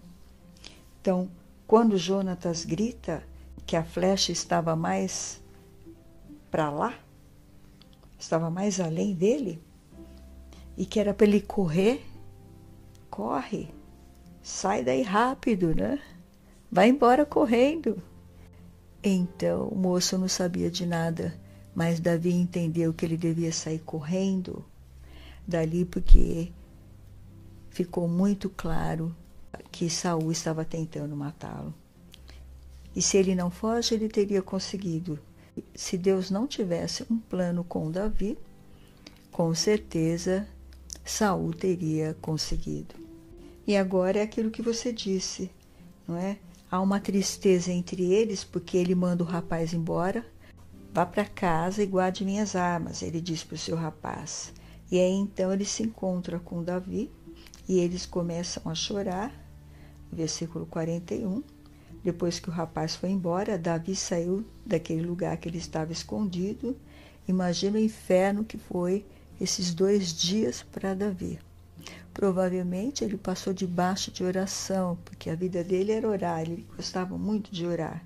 Então, 0.99 1.31
quando 1.66 1.99
Jonatas 1.99 2.64
grita 2.64 3.23
que 3.66 3.77
a 3.77 3.85
flecha 3.85 4.33
estava 4.33 4.75
mais 4.75 5.38
para 6.51 6.71
lá, 6.71 6.99
estava 8.18 8.49
mais 8.49 8.81
além 8.81 9.14
dele, 9.14 9.62
e 10.79 10.87
que 10.87 10.99
era 10.99 11.12
para 11.12 11.27
ele 11.27 11.42
correr, 11.42 12.03
corre, 13.11 13.68
sai 14.42 14.83
daí 14.83 15.03
rápido, 15.03 15.75
né? 15.75 16.01
Vai 16.73 16.88
embora 16.88 17.27
correndo. 17.27 18.03
Então 19.05 19.68
o 19.68 19.77
moço 19.77 20.16
não 20.16 20.27
sabia 20.27 20.71
de 20.71 20.87
nada 20.87 21.38
mas 21.79 22.01
Davi 22.01 22.33
entendeu 22.33 22.93
que 22.93 23.07
ele 23.07 23.17
devia 23.17 23.53
sair 23.53 23.79
correndo 23.79 24.64
dali 25.47 25.85
porque 25.85 26.51
ficou 27.71 28.09
muito 28.09 28.51
claro 28.51 29.14
que 29.71 29.88
Saul 29.88 30.33
estava 30.33 30.64
tentando 30.64 31.14
matá-lo. 31.14 31.73
E 32.97 33.01
se 33.01 33.17
ele 33.17 33.33
não 33.33 33.49
foge, 33.49 33.95
ele 33.95 34.09
teria 34.09 34.43
conseguido. 34.43 35.21
Se 35.73 35.97
Deus 35.97 36.33
não 36.33 36.49
tivesse 36.49 37.07
um 37.09 37.17
plano 37.17 37.62
com 37.62 37.93
Davi, 37.93 38.37
com 39.31 39.55
certeza 39.55 40.49
Saul 41.05 41.55
teria 41.55 42.17
conseguido. 42.21 42.97
E 43.64 43.77
agora 43.77 44.19
é 44.19 44.23
aquilo 44.23 44.51
que 44.51 44.62
você 44.62 44.93
disse. 44.93 45.49
não 46.09 46.17
é? 46.17 46.38
Há 46.69 46.81
uma 46.81 46.99
tristeza 46.99 47.71
entre 47.71 48.12
eles 48.12 48.43
porque 48.43 48.77
ele 48.77 48.97
manda 48.97 49.23
o 49.23 49.27
rapaz 49.27 49.73
embora. 49.73 50.27
Vá 50.99 51.07
para 51.07 51.25
casa 51.25 51.81
e 51.81 51.87
guarde 51.87 52.25
minhas 52.25 52.57
armas, 52.57 53.03
ele 53.03 53.21
diz 53.21 53.45
para 53.45 53.55
o 53.55 53.59
seu 53.59 53.77
rapaz. 53.77 54.53
E 54.91 54.99
aí 54.99 55.13
então 55.13 55.53
ele 55.53 55.65
se 55.65 55.85
encontra 55.85 56.41
com 56.41 56.65
Davi 56.65 57.09
e 57.69 57.79
eles 57.79 58.05
começam 58.05 58.69
a 58.69 58.75
chorar. 58.75 59.33
Versículo 60.11 60.67
41. 60.67 61.41
Depois 62.03 62.41
que 62.41 62.49
o 62.49 62.53
rapaz 62.53 62.97
foi 62.97 63.11
embora, 63.11 63.57
Davi 63.57 63.95
saiu 63.95 64.45
daquele 64.67 65.03
lugar 65.03 65.37
que 65.37 65.49
ele 65.49 65.59
estava 65.59 65.93
escondido. 65.93 66.77
Imagina 67.29 67.79
o 67.79 67.81
inferno 67.81 68.43
que 68.43 68.59
foi 68.59 69.07
esses 69.41 69.73
dois 69.73 70.13
dias 70.13 70.65
para 70.65 70.95
Davi. 70.95 71.39
Provavelmente 72.13 73.05
ele 73.05 73.17
passou 73.17 73.55
debaixo 73.55 74.11
de 74.11 74.25
oração, 74.25 74.99
porque 75.05 75.31
a 75.31 75.37
vida 75.37 75.63
dele 75.63 75.93
era 75.93 76.09
orar, 76.09 76.41
ele 76.41 76.67
gostava 76.77 77.17
muito 77.17 77.53
de 77.53 77.65
orar 77.65 78.05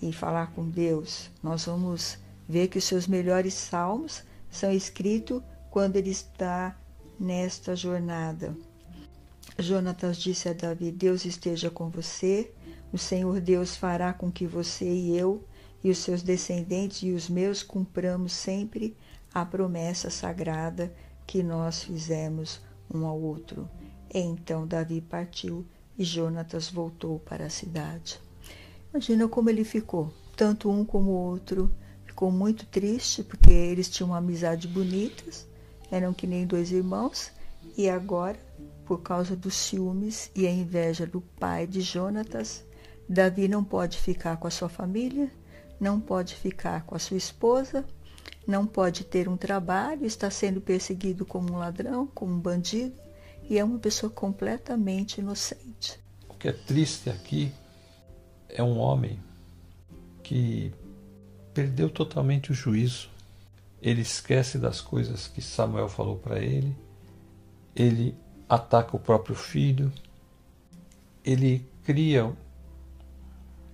e 0.00 0.12
falar 0.12 0.52
com 0.52 0.68
Deus. 0.68 1.30
Nós 1.42 1.64
vamos 1.64 2.18
ver 2.48 2.68
que 2.68 2.78
os 2.78 2.84
seus 2.84 3.06
melhores 3.06 3.54
salmos 3.54 4.22
são 4.50 4.72
escritos 4.72 5.42
quando 5.70 5.96
ele 5.96 6.10
está 6.10 6.76
nesta 7.18 7.74
jornada. 7.76 8.56
Jonatas 9.58 10.16
disse 10.16 10.48
a 10.48 10.52
Davi: 10.52 10.90
Deus 10.90 11.24
esteja 11.24 11.70
com 11.70 11.90
você, 11.90 12.50
o 12.92 12.98
Senhor 12.98 13.40
Deus 13.40 13.76
fará 13.76 14.12
com 14.12 14.30
que 14.30 14.46
você 14.46 14.88
e 14.88 15.16
eu 15.16 15.44
e 15.82 15.90
os 15.90 15.98
seus 15.98 16.22
descendentes 16.22 17.02
e 17.02 17.12
os 17.12 17.28
meus 17.28 17.62
cumpramos 17.62 18.32
sempre 18.32 18.96
a 19.32 19.44
promessa 19.44 20.10
sagrada 20.10 20.92
que 21.26 21.42
nós 21.42 21.84
fizemos 21.84 22.60
um 22.92 23.04
ao 23.04 23.20
outro. 23.20 23.68
Então 24.12 24.66
Davi 24.66 25.00
partiu 25.00 25.66
e 25.98 26.04
Jonatas 26.04 26.70
voltou 26.70 27.18
para 27.18 27.46
a 27.46 27.50
cidade. 27.50 28.20
Imagina 28.98 29.28
como 29.28 29.48
ele 29.48 29.62
ficou, 29.62 30.12
tanto 30.36 30.68
um 30.68 30.84
como 30.84 31.12
o 31.12 31.30
outro. 31.30 31.70
Ficou 32.04 32.32
muito 32.32 32.66
triste 32.66 33.22
porque 33.22 33.48
eles 33.48 33.88
tinham 33.88 34.10
uma 34.10 34.18
amizade 34.18 34.66
bonitas, 34.66 35.46
eram 35.88 36.12
que 36.12 36.26
nem 36.26 36.44
dois 36.44 36.72
irmãos, 36.72 37.30
e 37.76 37.88
agora, 37.88 38.36
por 38.84 39.00
causa 39.00 39.36
dos 39.36 39.54
ciúmes 39.54 40.32
e 40.34 40.48
a 40.48 40.50
inveja 40.50 41.06
do 41.06 41.20
pai 41.20 41.64
de 41.64 41.80
Jonatas, 41.80 42.64
Davi 43.08 43.46
não 43.46 43.62
pode 43.62 43.98
ficar 43.98 44.36
com 44.36 44.48
a 44.48 44.50
sua 44.50 44.68
família, 44.68 45.30
não 45.78 46.00
pode 46.00 46.34
ficar 46.34 46.84
com 46.84 46.96
a 46.96 46.98
sua 46.98 47.16
esposa, 47.16 47.84
não 48.44 48.66
pode 48.66 49.04
ter 49.04 49.28
um 49.28 49.36
trabalho, 49.36 50.06
está 50.06 50.28
sendo 50.28 50.60
perseguido 50.60 51.24
como 51.24 51.52
um 51.52 51.58
ladrão, 51.58 52.04
como 52.08 52.34
um 52.34 52.40
bandido, 52.40 52.98
e 53.48 53.60
é 53.60 53.62
uma 53.62 53.78
pessoa 53.78 54.10
completamente 54.10 55.20
inocente. 55.20 56.00
O 56.28 56.34
que 56.34 56.48
é 56.48 56.52
triste 56.52 57.08
aqui 57.08 57.52
é 58.48 58.62
um 58.62 58.78
homem 58.78 59.18
que 60.22 60.72
perdeu 61.54 61.88
totalmente 61.90 62.50
o 62.52 62.54
juízo. 62.54 63.08
Ele 63.80 64.02
esquece 64.02 64.58
das 64.58 64.80
coisas 64.80 65.28
que 65.28 65.40
Samuel 65.40 65.88
falou 65.88 66.16
para 66.16 66.38
ele, 66.40 66.76
ele 67.74 68.14
ataca 68.48 68.96
o 68.96 69.00
próprio 69.00 69.36
filho, 69.36 69.92
ele 71.24 71.64
cria 71.84 72.32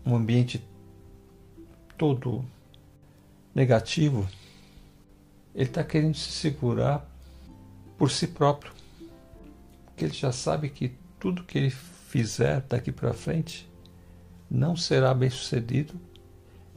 um 0.04 0.14
ambiente 0.14 0.62
todo 1.96 2.44
negativo 3.54 4.28
ele 5.54 5.68
está 5.68 5.84
querendo 5.84 6.16
se 6.16 6.32
segurar 6.32 7.08
por 7.96 8.10
si 8.10 8.26
próprio. 8.26 8.72
Porque 9.86 10.06
ele 10.06 10.12
já 10.12 10.32
sabe 10.32 10.68
que 10.68 10.92
tudo 11.20 11.44
que 11.44 11.56
ele 11.56 11.70
fizer 11.70 12.60
daqui 12.62 12.90
para 12.90 13.14
frente 13.14 13.68
não 14.50 14.76
será 14.76 15.12
bem 15.14 15.30
sucedido 15.30 15.94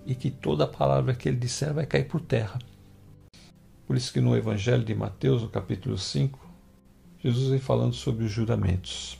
e 0.06 0.16
que 0.16 0.32
toda 0.32 0.68
palavra 0.68 1.14
que 1.14 1.28
ele 1.28 1.38
disser 1.38 1.74
vai 1.74 1.86
cair 1.86 2.08
por 2.08 2.22
terra. 2.22 2.60
Por 3.86 3.96
isso 3.96 4.12
que 4.12 4.22
no 4.22 4.36
Evangelho 4.36 4.84
de 4.84 4.94
Mateus, 4.94 5.42
no 5.42 5.50
capítulo 5.50 5.98
5, 5.98 6.40
Jesus 7.20 7.50
vem 7.50 7.60
falando 7.60 7.94
sobre 7.94 8.26
os 8.26 8.32
juramentos. 8.32 9.18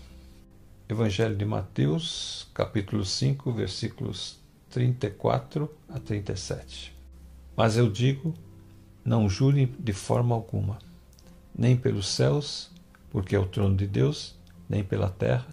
Evangelho 0.90 1.36
de 1.36 1.46
Mateus, 1.46 2.48
capítulo 2.54 3.04
5, 3.04 3.52
versículos 3.52 4.40
34 4.70 5.70
a 5.90 6.00
37. 6.00 6.96
Mas 7.56 7.78
eu 7.78 7.90
digo 7.90 8.34
não 9.08 9.30
jure 9.30 9.74
de 9.80 9.94
forma 9.94 10.36
alguma, 10.36 10.80
nem 11.58 11.78
pelos 11.78 12.10
céus, 12.10 12.70
porque 13.10 13.38
é 13.38 13.40
o 13.40 13.46
trono 13.46 13.74
de 13.74 13.88
Deus, 13.88 14.36
nem 14.68 14.84
pela 14.84 15.10
terra, 15.10 15.48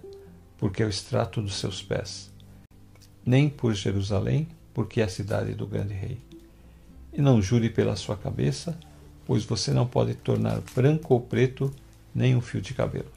porque 0.58 0.82
é 0.82 0.86
o 0.86 0.88
extrato 0.88 1.40
dos 1.40 1.54
seus 1.54 1.80
pés, 1.80 2.32
nem 3.24 3.48
por 3.48 3.74
Jerusalém, 3.74 4.48
porque 4.72 5.00
é 5.00 5.04
a 5.04 5.08
cidade 5.08 5.54
do 5.54 5.66
grande 5.66 5.94
rei. 5.94 6.18
E 7.12 7.20
não 7.20 7.40
jure 7.40 7.70
pela 7.70 7.96
sua 7.96 8.16
cabeça, 8.16 8.78
pois 9.24 9.44
você 9.44 9.72
não 9.72 9.86
pode 9.86 10.14
tornar 10.14 10.60
branco 10.74 11.14
ou 11.14 11.20
preto 11.20 11.72
nem 12.14 12.36
um 12.36 12.40
fio 12.40 12.60
de 12.60 12.74
cabelo. 12.74 13.10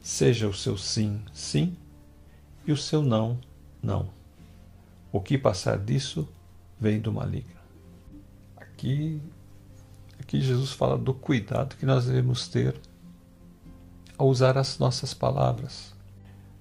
Seja 0.00 0.46
o 0.46 0.54
seu 0.54 0.76
sim, 0.78 1.20
sim, 1.32 1.76
e 2.66 2.72
o 2.72 2.76
seu 2.76 3.02
não, 3.02 3.38
não. 3.82 4.08
O 5.10 5.20
que 5.20 5.38
passar 5.38 5.78
disso 5.78 6.28
vem 6.78 7.00
do 7.00 7.12
maligno. 7.12 7.56
Aqui 8.56 9.20
Aqui 10.26 10.40
Jesus 10.40 10.72
fala 10.72 10.98
do 10.98 11.14
cuidado 11.14 11.76
que 11.76 11.86
nós 11.86 12.06
devemos 12.06 12.48
ter 12.48 12.74
ao 14.18 14.28
usar 14.28 14.58
as 14.58 14.76
nossas 14.76 15.14
palavras. 15.14 15.94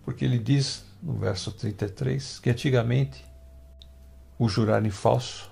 Porque 0.04 0.24
ele 0.24 0.38
diz 0.38 0.85
no 1.06 1.14
verso 1.14 1.52
33 1.52 2.40
que 2.40 2.50
antigamente 2.50 3.24
o 4.40 4.50
jurar 4.50 4.84
em 4.84 4.90
falso 4.90 5.52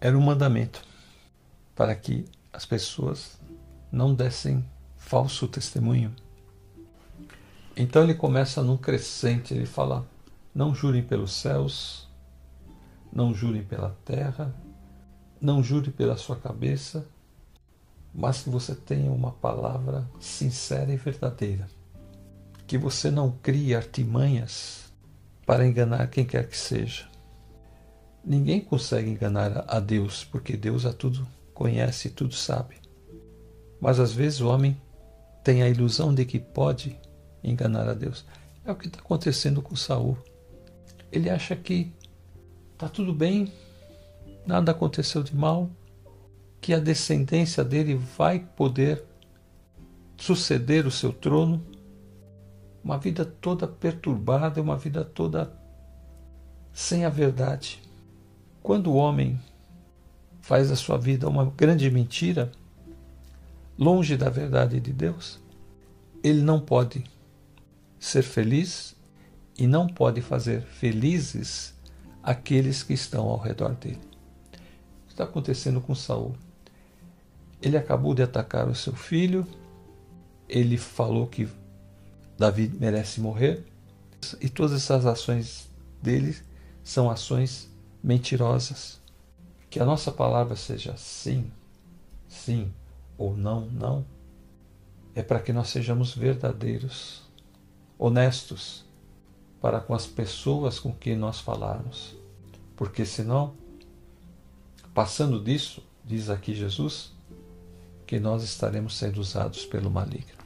era 0.00 0.18
um 0.18 0.20
mandamento 0.20 0.84
para 1.76 1.94
que 1.94 2.24
as 2.52 2.66
pessoas 2.66 3.40
não 3.90 4.12
dessem 4.12 4.68
falso 4.96 5.46
testemunho. 5.46 6.14
Então 7.76 8.02
ele 8.02 8.14
começa 8.14 8.62
num 8.62 8.76
crescente, 8.76 9.54
ele 9.54 9.64
fala: 9.64 10.06
não 10.52 10.74
jurem 10.74 11.02
pelos 11.02 11.32
céus, 11.32 12.08
não 13.12 13.32
jurem 13.32 13.62
pela 13.62 13.96
terra, 14.04 14.54
não 15.40 15.62
jure 15.62 15.90
pela 15.90 16.16
sua 16.16 16.36
cabeça, 16.36 17.06
mas 18.12 18.42
que 18.42 18.50
você 18.50 18.74
tenha 18.74 19.10
uma 19.10 19.30
palavra 19.30 20.06
sincera 20.20 20.92
e 20.92 20.96
verdadeira. 20.96 21.66
Que 22.72 22.78
você 22.78 23.10
não 23.10 23.30
crie 23.30 23.74
artimanhas 23.74 24.90
para 25.44 25.66
enganar 25.66 26.06
quem 26.06 26.24
quer 26.24 26.48
que 26.48 26.56
seja. 26.56 27.06
Ninguém 28.24 28.62
consegue 28.62 29.10
enganar 29.10 29.66
a 29.68 29.78
Deus, 29.78 30.24
porque 30.24 30.56
Deus 30.56 30.86
a 30.86 30.92
tudo 30.94 31.28
conhece 31.52 32.08
e 32.08 32.10
tudo 32.10 32.32
sabe. 32.32 32.76
Mas 33.78 34.00
às 34.00 34.14
vezes 34.14 34.40
o 34.40 34.48
homem 34.48 34.80
tem 35.44 35.62
a 35.62 35.68
ilusão 35.68 36.14
de 36.14 36.24
que 36.24 36.38
pode 36.38 36.98
enganar 37.44 37.86
a 37.86 37.92
Deus. 37.92 38.24
É 38.64 38.72
o 38.72 38.74
que 38.74 38.86
está 38.86 39.00
acontecendo 39.00 39.60
com 39.60 39.76
Saul. 39.76 40.16
Ele 41.12 41.28
acha 41.28 41.54
que 41.54 41.92
está 42.72 42.88
tudo 42.88 43.12
bem, 43.12 43.52
nada 44.46 44.72
aconteceu 44.72 45.22
de 45.22 45.36
mal, 45.36 45.68
que 46.58 46.72
a 46.72 46.78
descendência 46.78 47.62
dele 47.62 47.96
vai 48.16 48.38
poder 48.38 49.04
suceder 50.16 50.86
o 50.86 50.90
seu 50.90 51.12
trono. 51.12 51.70
Uma 52.82 52.98
vida 52.98 53.24
toda 53.24 53.66
perturbada, 53.66 54.60
uma 54.60 54.76
vida 54.76 55.04
toda 55.04 55.52
sem 56.72 57.04
a 57.04 57.08
verdade. 57.08 57.82
Quando 58.62 58.90
o 58.90 58.94
homem 58.94 59.40
faz 60.40 60.70
a 60.70 60.76
sua 60.76 60.98
vida 60.98 61.28
uma 61.28 61.44
grande 61.44 61.90
mentira, 61.90 62.50
longe 63.78 64.16
da 64.16 64.28
verdade 64.28 64.80
de 64.80 64.92
Deus, 64.92 65.40
ele 66.22 66.42
não 66.42 66.60
pode 66.60 67.04
ser 67.98 68.22
feliz 68.22 68.96
e 69.56 69.66
não 69.66 69.86
pode 69.86 70.20
fazer 70.20 70.62
felizes 70.62 71.74
aqueles 72.22 72.82
que 72.82 72.94
estão 72.94 73.28
ao 73.28 73.38
redor 73.38 73.74
dele 73.74 74.12
está 75.12 75.24
acontecendo 75.24 75.80
com 75.80 75.94
Saul. 75.94 76.34
Ele 77.60 77.76
acabou 77.76 78.14
de 78.14 78.22
atacar 78.22 78.68
o 78.68 78.74
seu 78.74 78.94
filho, 78.94 79.46
ele 80.48 80.76
falou 80.76 81.26
que 81.26 81.48
Davi 82.42 82.72
merece 82.78 83.20
morrer, 83.20 83.64
e 84.40 84.48
todas 84.48 84.72
essas 84.72 85.06
ações 85.06 85.68
dele 86.02 86.36
são 86.82 87.10
ações 87.10 87.70
mentirosas. 88.02 89.00
Que 89.70 89.80
a 89.80 89.84
nossa 89.84 90.12
palavra 90.12 90.54
seja 90.56 90.96
sim, 90.96 91.50
sim 92.28 92.72
ou 93.16 93.36
não, 93.36 93.66
não, 93.66 94.04
é 95.14 95.22
para 95.22 95.40
que 95.40 95.52
nós 95.52 95.68
sejamos 95.68 96.14
verdadeiros, 96.14 97.22
honestos 97.98 98.84
para 99.60 99.80
com 99.80 99.94
as 99.94 100.06
pessoas 100.06 100.78
com 100.78 100.92
quem 100.92 101.16
nós 101.16 101.40
falarmos. 101.40 102.16
Porque 102.76 103.04
senão 103.04 103.54
Passando 104.94 105.42
disso, 105.42 105.82
diz 106.04 106.28
aqui 106.28 106.54
Jesus, 106.54 107.12
que 108.06 108.20
nós 108.20 108.42
estaremos 108.42 108.98
sendo 108.98 109.22
usados 109.22 109.64
pelo 109.64 109.90
maligno. 109.90 110.41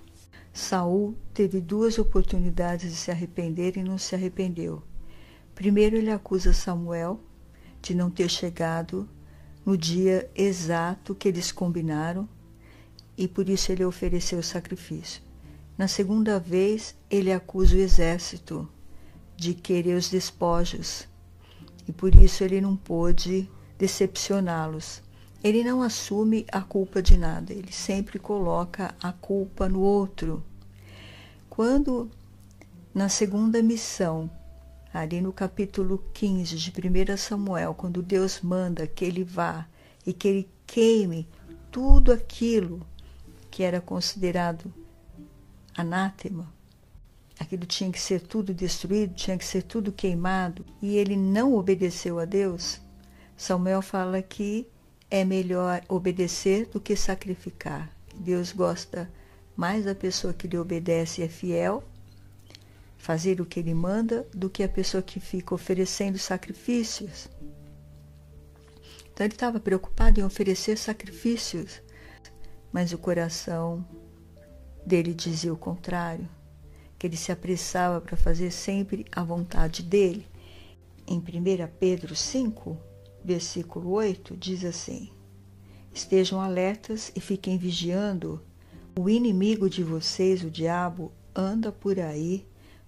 Saul 0.57 1.14
teve 1.35 1.61
duas 1.61 1.99
oportunidades 1.99 2.90
de 2.90 2.97
se 2.97 3.11
arrepender 3.11 3.77
e 3.77 3.83
não 3.83 3.99
se 3.99 4.14
arrependeu. 4.14 4.83
Primeiro, 5.55 5.97
ele 5.97 6.11
acusa 6.11 6.55
Samuel 6.55 7.21
de 7.83 7.95
não 7.95 8.11
ter 8.11 8.31
chegado 8.31 9.07
no 9.66 9.77
dia 9.77 10.31
exato 10.35 11.14
que 11.14 11.29
eles 11.29 11.53
combinaram 11.53 12.27
e 13.19 13.29
por 13.29 13.51
isso 13.51 13.71
ele 13.71 13.85
ofereceu 13.85 14.38
o 14.38 14.42
sacrifício. 14.42 15.21
Na 15.77 15.87
segunda 15.87 16.40
vez, 16.40 16.97
ele 17.11 17.31
acusa 17.31 17.77
o 17.77 17.79
exército 17.79 18.66
de 19.37 19.53
querer 19.53 19.95
os 19.95 20.09
despojos 20.09 21.07
e 21.87 21.92
por 21.92 22.14
isso 22.14 22.42
ele 22.42 22.62
não 22.62 22.75
pôde 22.75 23.47
decepcioná-los. 23.77 25.03
Ele 25.42 25.62
não 25.62 25.83
assume 25.83 26.46
a 26.51 26.61
culpa 26.61 27.03
de 27.03 27.16
nada, 27.16 27.53
ele 27.53 27.72
sempre 27.72 28.18
coloca 28.18 28.94
a 29.01 29.12
culpa 29.12 29.68
no 29.68 29.81
outro. 29.81 30.42
Quando, 31.49 32.11
na 32.94 33.09
segunda 33.09 33.62
missão, 33.62 34.31
ali 34.92 35.20
no 35.20 35.33
capítulo 35.33 36.03
15 36.14 36.57
de 36.57 36.70
1 36.70 37.16
Samuel, 37.16 37.75
quando 37.75 38.03
Deus 38.03 38.40
manda 38.40 38.87
que 38.87 39.05
ele 39.05 39.22
vá 39.22 39.66
e 40.07 40.12
que 40.12 40.27
ele 40.27 40.51
queime 40.66 41.29
tudo 41.70 42.12
aquilo 42.12 42.87
que 43.51 43.62
era 43.62 43.81
considerado 43.81 44.72
anátema, 45.77 46.51
aquilo 47.38 47.66
tinha 47.66 47.92
que 47.92 48.01
ser 48.01 48.22
tudo 48.22 48.55
destruído, 48.55 49.14
tinha 49.14 49.37
que 49.37 49.44
ser 49.44 49.62
tudo 49.62 49.92
queimado, 49.92 50.64
e 50.81 50.96
ele 50.96 51.16
não 51.16 51.55
obedeceu 51.55 52.18
a 52.18 52.25
Deus, 52.25 52.81
Samuel 53.37 53.83
fala 53.83 54.22
que 54.22 54.66
é 55.11 55.25
melhor 55.25 55.83
obedecer 55.88 56.66
do 56.66 56.81
que 56.81 56.97
sacrificar. 56.97 57.90
Deus 58.14 58.53
gosta 58.53 59.11
mais 59.57 59.85
da 59.85 59.95
pessoa 59.95 60.35
que 60.35 60.49
lhe 60.49 60.59
obedece 60.59 61.21
e 61.21 61.25
é 61.25 61.29
fiel, 61.29 61.83
fazer 62.97 63.40
o 63.40 63.47
que 63.47 63.61
ele 63.61 63.75
manda, 63.75 64.27
do 64.35 64.51
que 64.51 64.62
a 64.62 64.69
pessoa 64.69 65.03
que 65.03 65.21
fica 65.21 65.55
oferecendo 65.55 66.19
sacrifícios. 66.19 67.29
Então 69.12 69.25
ele 69.25 69.35
estava 69.35 69.59
preocupado 69.59 70.21
em 70.21 70.25
oferecer 70.25 70.77
sacrifícios, 70.77 71.81
mas 72.73 72.92
o 72.92 72.99
coração 72.99 73.87
dele 74.85 75.14
dizia 75.14 75.53
o 75.53 75.57
contrário, 75.57 76.29
que 76.99 77.07
ele 77.07 77.16
se 77.16 77.33
apressava 77.33 78.01
para 78.01 78.16
fazer 78.16 78.51
sempre 78.51 79.07
a 79.11 79.23
vontade 79.23 79.83
dele. 79.83 80.27
Em 81.07 81.19
1 81.19 81.23
Pedro 81.79 82.14
5, 82.14 82.77
versículo 83.27 83.91
8, 83.91 84.37
diz 84.37 84.65
assim: 84.65 85.11
Estejam 85.93 86.41
alertas 86.41 87.11
e 87.17 87.21
fiquem 87.21 87.59
vigiando. 87.59 88.41
O 88.99 89.11
inimigo 89.11 89.69
de 89.69 89.83
vocês, 89.83 90.45
o 90.45 90.51
diabo, 90.51 91.11
anda 91.35 91.73
por 91.73 91.99
aí 91.99 92.47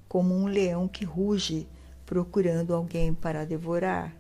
como 0.09 0.35
um 0.35 0.47
leão 0.47 0.87
que 0.87 1.05
ruge, 1.05 1.67
procurando 2.07 2.73
alguém 2.73 3.13
para 3.13 3.45
devorar. 3.45 4.17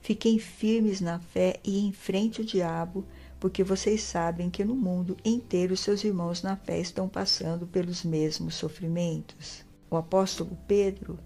Fiquem 0.00 0.38
firmes 0.38 1.00
na 1.00 1.20
fé 1.20 1.60
e 1.62 1.86
enfrente 1.86 2.40
o 2.40 2.44
diabo, 2.44 3.04
porque 3.38 3.62
vocês 3.62 4.02
sabem 4.02 4.48
que 4.48 4.64
no 4.64 4.74
mundo 4.74 5.16
inteiro 5.24 5.76
seus 5.76 6.02
irmãos 6.02 6.42
na 6.42 6.56
fé 6.56 6.80
estão 6.80 7.08
passando 7.08 7.66
pelos 7.66 8.02
mesmos 8.02 8.54
sofrimentos. 8.54 9.64
O 9.90 9.96
apóstolo 9.96 10.56
Pedro, 10.66 11.18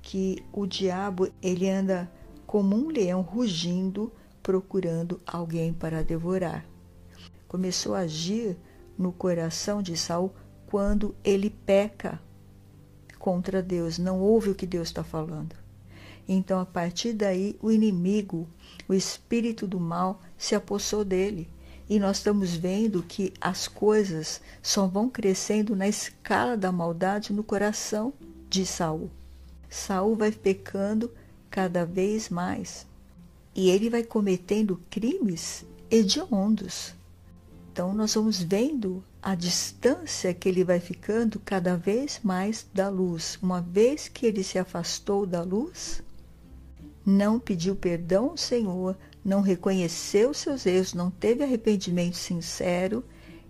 que 0.00 0.42
o 0.52 0.64
diabo 0.64 1.28
ele 1.42 1.68
anda 1.68 2.10
como 2.48 2.74
um 2.74 2.88
leão 2.88 3.20
rugindo, 3.20 4.10
procurando 4.42 5.20
alguém 5.26 5.70
para 5.70 6.02
devorar. 6.02 6.64
Começou 7.46 7.94
a 7.94 8.00
agir 8.00 8.56
no 8.96 9.12
coração 9.12 9.82
de 9.82 9.94
Saul 9.98 10.32
quando 10.66 11.14
ele 11.22 11.50
peca 11.50 12.18
contra 13.18 13.62
Deus, 13.62 13.98
não 13.98 14.18
ouve 14.18 14.48
o 14.48 14.54
que 14.54 14.64
Deus 14.64 14.88
está 14.88 15.04
falando. 15.04 15.54
Então, 16.26 16.58
a 16.58 16.64
partir 16.64 17.12
daí, 17.12 17.54
o 17.60 17.70
inimigo, 17.70 18.48
o 18.88 18.94
espírito 18.94 19.66
do 19.66 19.78
mal, 19.78 20.22
se 20.38 20.54
apossou 20.54 21.04
dele. 21.04 21.50
E 21.86 21.98
nós 21.98 22.16
estamos 22.16 22.54
vendo 22.54 23.02
que 23.02 23.34
as 23.38 23.68
coisas 23.68 24.40
só 24.62 24.86
vão 24.86 25.10
crescendo 25.10 25.76
na 25.76 25.86
escala 25.86 26.56
da 26.56 26.72
maldade 26.72 27.30
no 27.30 27.44
coração 27.44 28.14
de 28.48 28.64
Saul. 28.64 29.10
Saul 29.68 30.16
vai 30.16 30.32
pecando 30.32 31.10
cada 31.50 31.84
vez 31.84 32.28
mais. 32.28 32.86
E 33.54 33.70
ele 33.70 33.90
vai 33.90 34.02
cometendo 34.02 34.80
crimes 34.90 35.64
hediondos. 35.90 36.94
Então, 37.72 37.94
nós 37.94 38.14
vamos 38.14 38.42
vendo 38.42 39.04
a 39.22 39.34
distância 39.34 40.32
que 40.34 40.48
ele 40.48 40.64
vai 40.64 40.80
ficando 40.80 41.40
cada 41.40 41.76
vez 41.76 42.20
mais 42.22 42.66
da 42.72 42.88
luz. 42.88 43.38
Uma 43.42 43.60
vez 43.60 44.08
que 44.08 44.26
ele 44.26 44.42
se 44.42 44.58
afastou 44.58 45.26
da 45.26 45.42
luz, 45.42 46.02
não 47.04 47.38
pediu 47.38 47.74
perdão 47.74 48.30
ao 48.30 48.36
Senhor, 48.36 48.96
não 49.24 49.40
reconheceu 49.40 50.32
seus 50.34 50.66
erros, 50.66 50.94
não 50.94 51.10
teve 51.10 51.42
arrependimento 51.42 52.16
sincero, 52.16 53.04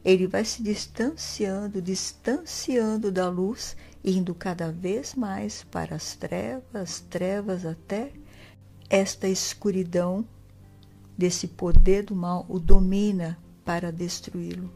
ele 0.04 0.26
vai 0.26 0.44
se 0.44 0.62
distanciando, 0.62 1.82
distanciando 1.82 3.10
da 3.10 3.28
luz 3.28 3.76
indo 4.04 4.34
cada 4.34 4.70
vez 4.70 5.14
mais 5.14 5.64
para 5.64 5.96
as 5.96 6.14
trevas, 6.14 7.00
trevas 7.00 7.66
até 7.66 8.12
esta 8.88 9.28
escuridão 9.28 10.24
desse 11.16 11.48
poder 11.48 12.04
do 12.04 12.14
mal 12.14 12.46
o 12.48 12.58
domina 12.58 13.38
para 13.64 13.92
destruí-lo. 13.92 14.72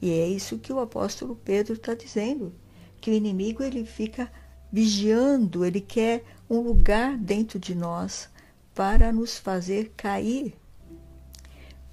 E 0.00 0.10
é 0.10 0.28
isso 0.28 0.58
que 0.58 0.72
o 0.72 0.80
apóstolo 0.80 1.36
Pedro 1.36 1.74
está 1.74 1.94
dizendo, 1.94 2.52
que 3.00 3.10
o 3.10 3.14
inimigo 3.14 3.62
ele 3.62 3.84
fica 3.84 4.30
vigiando, 4.70 5.64
ele 5.64 5.80
quer 5.80 6.24
um 6.48 6.60
lugar 6.60 7.16
dentro 7.16 7.58
de 7.58 7.74
nós 7.74 8.28
para 8.74 9.12
nos 9.12 9.38
fazer 9.38 9.92
cair, 9.96 10.54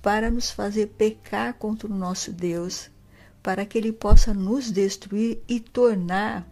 para 0.01 0.31
nos 0.31 0.49
fazer 0.49 0.87
pecar 0.87 1.53
contra 1.55 1.87
o 1.87 1.95
nosso 1.95 2.31
Deus, 2.31 2.89
para 3.41 3.65
que 3.65 3.77
ele 3.77 3.91
possa 3.91 4.33
nos 4.33 4.71
destruir 4.71 5.41
e 5.47 5.59
tornar 5.59 6.47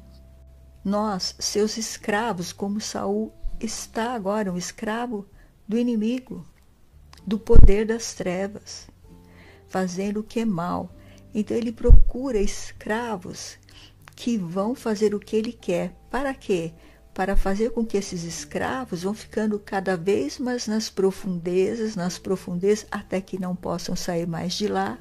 nós 0.84 1.36
seus 1.38 1.78
escravos, 1.78 2.54
como 2.54 2.80
Saul 2.80 3.34
está 3.60 4.13
agora, 4.13 4.52
um 4.52 4.58
escravo 4.58 5.26
do 5.67 5.78
inimigo, 5.78 6.45
do 7.26 7.38
poder 7.38 7.86
das 7.86 8.13
trevas, 8.13 8.88
fazendo 9.67 10.21
o 10.21 10.23
que 10.23 10.39
é 10.39 10.45
mal. 10.45 10.89
Então 11.34 11.58
ele 11.58 11.73
procura 11.73 12.39
escravos 12.39 13.58
que 14.15 14.38
vão 14.38 14.73
fazer 14.73 15.13
o 15.13 15.19
que 15.19 15.36
ele 15.36 15.52
quer. 15.52 15.93
Para 16.10 16.34
quê? 16.34 16.71
Para 17.13 17.36
fazer 17.36 17.71
com 17.71 17.86
que 17.86 17.97
esses 17.97 18.23
escravos 18.23 19.04
vão 19.04 19.13
ficando 19.13 19.60
cada 19.60 19.97
vez 19.97 20.39
mais 20.39 20.67
nas 20.67 20.89
profundezas, 20.89 21.95
nas 21.95 22.17
profundezas, 22.17 22.88
até 22.89 23.19
que 23.19 23.39
não 23.39 23.56
possam 23.56 23.95
sair 23.95 24.26
mais 24.26 24.54
de 24.54 24.67
lá 24.67 24.97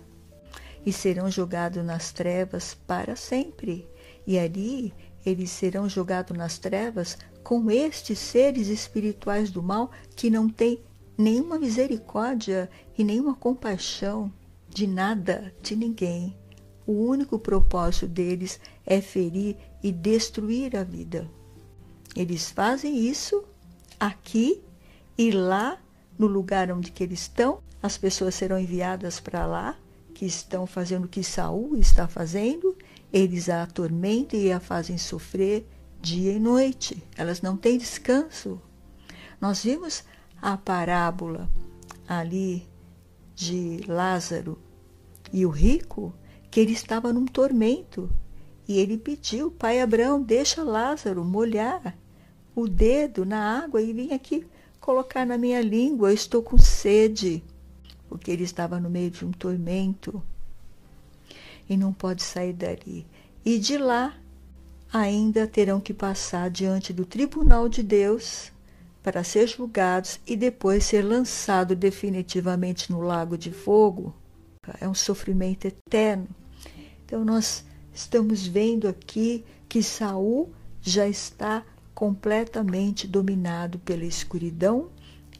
e 0.86 0.92
serão 0.92 1.28
jogados 1.28 1.84
nas 1.84 2.12
trevas 2.12 2.74
para 2.86 3.16
sempre. 3.16 3.84
E 4.24 4.38
ali 4.38 4.94
eles 5.24 5.50
serão 5.50 5.88
jogados 5.88 6.38
nas 6.38 6.58
trevas 6.58 7.18
com 7.42 7.68
estes 7.68 8.20
seres 8.20 8.68
espirituais 8.68 9.50
do 9.50 9.60
mal 9.60 9.90
que 10.14 10.30
não 10.30 10.48
têm 10.48 10.80
nenhuma 11.18 11.58
misericórdia 11.58 12.70
e 12.96 13.02
nenhuma 13.02 13.34
compaixão 13.34 14.32
de 14.68 14.86
nada, 14.86 15.52
de 15.60 15.74
ninguém. 15.74 16.36
O 16.86 16.92
único 16.92 17.36
propósito 17.36 18.06
deles 18.06 18.60
é 18.86 19.00
ferir 19.00 19.56
e 19.82 19.90
destruir 19.90 20.76
a 20.76 20.84
vida. 20.84 21.28
Eles 22.14 22.50
fazem 22.50 22.96
isso 22.96 23.44
aqui 23.98 24.62
e 25.18 25.32
lá, 25.32 25.80
no 26.16 26.28
lugar 26.28 26.70
onde 26.70 26.92
que 26.92 27.02
eles 27.02 27.22
estão, 27.22 27.58
as 27.82 27.98
pessoas 27.98 28.36
serão 28.36 28.58
enviadas 28.58 29.18
para 29.18 29.46
lá 29.46 29.76
que 30.16 30.24
estão 30.24 30.66
fazendo 30.66 31.04
o 31.04 31.08
que 31.08 31.22
Saul 31.22 31.76
está 31.76 32.08
fazendo, 32.08 32.74
eles 33.12 33.50
a 33.50 33.64
atormentam 33.64 34.40
e 34.40 34.50
a 34.50 34.58
fazem 34.58 34.96
sofrer 34.96 35.68
dia 36.00 36.32
e 36.32 36.38
noite. 36.38 37.04
Elas 37.18 37.42
não 37.42 37.54
têm 37.54 37.76
descanso. 37.76 38.58
Nós 39.38 39.62
vimos 39.62 40.04
a 40.40 40.56
parábola 40.56 41.50
ali 42.08 42.66
de 43.34 43.82
Lázaro 43.86 44.58
e 45.30 45.44
o 45.44 45.50
rico, 45.50 46.14
que 46.50 46.60
ele 46.60 46.72
estava 46.72 47.12
num 47.12 47.26
tormento. 47.26 48.08
E 48.66 48.78
ele 48.78 48.96
pediu, 48.96 49.50
pai 49.50 49.82
Abraão, 49.82 50.22
deixa 50.22 50.64
Lázaro 50.64 51.22
molhar 51.26 51.94
o 52.54 52.66
dedo 52.66 53.26
na 53.26 53.62
água 53.62 53.82
e 53.82 53.92
vem 53.92 54.14
aqui 54.14 54.46
colocar 54.80 55.26
na 55.26 55.36
minha 55.36 55.60
língua, 55.60 56.08
eu 56.08 56.14
estou 56.14 56.42
com 56.42 56.56
sede 56.56 57.44
porque 58.08 58.30
ele 58.30 58.44
estava 58.44 58.80
no 58.80 58.90
meio 58.90 59.10
de 59.10 59.24
um 59.24 59.32
tormento 59.32 60.22
e 61.68 61.76
não 61.76 61.92
pode 61.92 62.22
sair 62.22 62.52
dali. 62.52 63.06
E 63.44 63.58
de 63.58 63.76
lá 63.76 64.16
ainda 64.92 65.46
terão 65.46 65.80
que 65.80 65.92
passar 65.92 66.50
diante 66.50 66.92
do 66.92 67.04
tribunal 67.04 67.68
de 67.68 67.82
Deus 67.82 68.52
para 69.02 69.22
ser 69.22 69.46
julgados 69.46 70.18
e 70.26 70.36
depois 70.36 70.84
ser 70.84 71.02
lançado 71.02 71.76
definitivamente 71.76 72.90
no 72.90 73.00
lago 73.00 73.38
de 73.38 73.52
fogo. 73.52 74.14
É 74.80 74.88
um 74.88 74.94
sofrimento 74.94 75.66
eterno. 75.66 76.28
Então 77.04 77.24
nós 77.24 77.64
estamos 77.94 78.46
vendo 78.46 78.88
aqui 78.88 79.44
que 79.68 79.82
Saul 79.82 80.52
já 80.80 81.06
está 81.06 81.64
completamente 81.94 83.06
dominado 83.06 83.78
pela 83.78 84.04
escuridão 84.04 84.90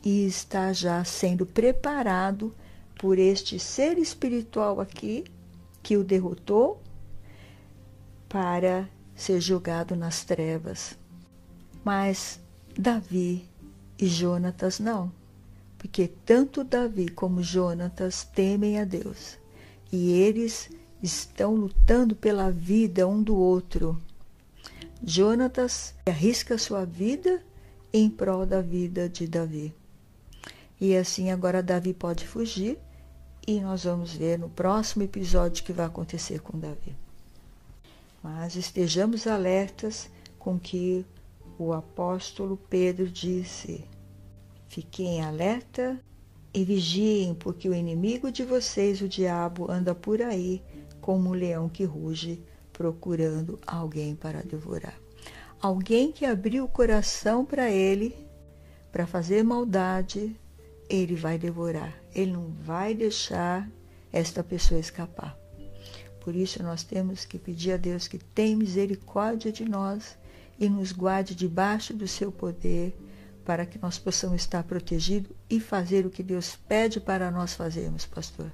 e 0.07 0.25
está 0.25 0.73
já 0.73 1.03
sendo 1.03 1.45
preparado 1.45 2.55
por 2.97 3.19
este 3.19 3.59
ser 3.59 3.99
espiritual 3.99 4.81
aqui 4.81 5.25
que 5.83 5.97
o 5.97 6.05
derrotou 6.05 6.81
para 8.29 8.89
ser 9.17 9.41
jogado 9.41 9.97
nas 9.97 10.23
trevas. 10.23 10.97
Mas 11.85 12.39
Davi 12.79 13.49
e 13.99 14.07
Jonatas 14.07 14.79
não, 14.79 15.11
porque 15.77 16.07
tanto 16.25 16.63
Davi 16.63 17.09
como 17.09 17.43
Jonatas 17.43 18.23
temem 18.23 18.79
a 18.79 18.85
Deus 18.85 19.37
e 19.91 20.13
eles 20.13 20.71
estão 21.03 21.53
lutando 21.53 22.15
pela 22.15 22.49
vida 22.53 23.09
um 23.09 23.21
do 23.21 23.37
outro. 23.37 24.01
Jonatas 25.03 25.97
arrisca 26.07 26.57
sua 26.57 26.85
vida 26.85 27.43
em 27.93 28.09
prol 28.09 28.47
da 28.47 28.61
vida 28.61 29.09
de 29.09 29.27
Davi. 29.27 29.75
E 30.81 30.97
assim 30.97 31.31
agora 31.31 31.63
Davi 31.63 31.95
pode 31.95 32.27
fugir 32.27 32.79
e 33.47 33.61
nós 33.61 33.85
vamos 33.85 34.13
ver 34.13 34.39
no 34.39 34.49
próximo 34.49 35.03
episódio 35.03 35.63
o 35.63 35.67
que 35.67 35.73
vai 35.73 35.87
acontecer 35.87 36.41
com 36.41 36.59
Davi. 36.59 36.95
Mas 38.23 38.57
estejamos 38.57 39.27
alertas 39.27 40.11
com 40.39 40.59
que 40.59 41.07
o 41.59 41.73
apóstolo 41.73 42.57
Pedro 42.69 43.09
disse: 43.09 43.85
Fiquem 44.69 45.23
alerta 45.23 45.99
e 46.53 46.65
vigiem, 46.65 47.35
porque 47.35 47.69
o 47.69 47.75
inimigo 47.75 48.31
de 48.31 48.45
vocês, 48.45 49.01
o 49.01 49.09
diabo, 49.09 49.71
anda 49.71 49.95
por 49.95 50.21
aí 50.21 50.63
como 51.01 51.31
um 51.31 51.33
leão 51.33 51.69
que 51.69 51.85
ruge, 51.85 52.43
procurando 52.73 53.59
alguém 53.67 54.15
para 54.15 54.43
devorar. 54.43 54.99
Alguém 55.61 56.13
que 56.13 56.27
abriu 56.27 56.65
o 56.65 56.69
coração 56.69 57.45
para 57.45 57.71
ele, 57.71 58.15
para 58.91 59.07
fazer 59.07 59.43
maldade, 59.43 60.37
ele 60.89 61.15
vai 61.15 61.39
devorar. 61.39 61.95
Ele 62.15 62.33
não 62.33 62.49
vai 62.63 62.95
deixar 62.95 63.69
esta 64.13 64.43
pessoa 64.43 64.81
escapar. 64.81 65.37
Por 66.21 66.35
isso 66.35 66.63
nós 66.63 66.83
temos 66.83 67.25
que 67.25 67.39
pedir 67.39 67.73
a 67.73 67.77
Deus 67.77 68.09
que 68.09 68.19
tenha 68.19 68.57
misericórdia 68.57 69.53
de 69.53 69.65
nós 69.65 70.19
e 70.59 70.69
nos 70.69 70.91
guarde 70.91 71.35
debaixo 71.35 71.95
do 71.95 72.09
seu 72.09 72.33
poder, 72.33 72.97
para 73.45 73.65
que 73.65 73.79
nós 73.79 73.97
possamos 73.97 74.41
estar 74.41 74.65
protegidos 74.65 75.31
e 75.49 75.61
fazer 75.61 76.05
o 76.05 76.11
que 76.11 76.23
Deus 76.23 76.57
pede 76.69 76.99
para 76.99 77.31
nós 77.31 77.55
fazermos, 77.55 78.05
pastor. 78.05 78.51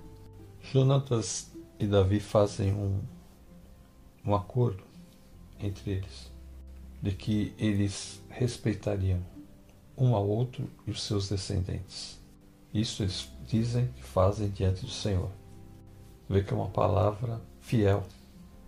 Jonatas 0.61 1.51
e 1.79 1.87
Davi 1.87 2.21
fazem 2.21 2.75
um, 2.75 3.01
um 4.25 4.35
acordo 4.35 4.85
entre 5.59 5.93
eles, 5.93 6.31
de 7.01 7.13
que 7.13 7.55
eles 7.59 8.23
respeitariam 8.29 9.25
um 9.97 10.15
ao 10.15 10.29
outro 10.29 10.69
e 10.87 10.91
os 10.91 11.03
seus 11.03 11.29
descendentes. 11.29 12.22
Isso 12.73 13.03
eles 13.03 13.29
dizem 13.47 13.89
que 13.97 14.03
fazem 14.03 14.49
diante 14.49 14.85
do 14.85 14.91
Senhor. 14.91 15.31
Vê 16.29 16.43
que 16.43 16.53
é 16.53 16.57
uma 16.57 16.69
palavra 16.69 17.41
fiel, 17.61 18.05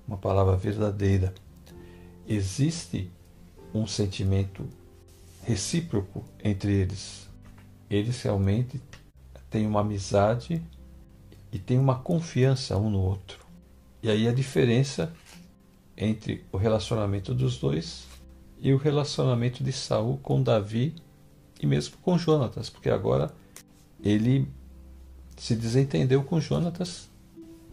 uma 0.07 0.19
palavra 0.19 0.57
verdadeira. 0.57 1.33
Existe 2.27 3.11
um 3.73 3.87
sentimento 3.87 4.69
recíproco 5.43 6.25
entre 6.43 6.73
eles. 6.73 7.29
Eles 7.89 8.21
realmente 8.23 8.81
têm 9.51 9.67
uma 9.67 9.81
amizade 9.81 10.63
e 11.53 11.59
têm 11.59 11.79
uma 11.79 11.99
confiança 11.99 12.77
um 12.77 12.91
no 12.91 13.01
outro. 13.01 13.39
E 14.03 14.11
aí 14.11 14.29
a 14.29 14.33
diferença 14.33 15.13
entre 15.97 16.45
o 16.53 16.57
relacionamento 16.57 17.35
dos 17.35 17.59
dois 17.59 18.05
e 18.59 18.73
o 18.73 18.77
relacionamento 18.77 19.63
de 19.63 19.73
Saul 19.73 20.19
com 20.19 20.43
Davi 20.43 20.95
e 21.61 21.67
mesmo 21.67 21.97
com 21.99 22.19
Jonatas, 22.19 22.69
porque 22.69 22.91
agora 22.91 23.33
ele 24.05 24.47
se 25.37 25.57
desentendeu 25.57 26.23
com 26.23 26.39
Jonatas, 26.39 27.09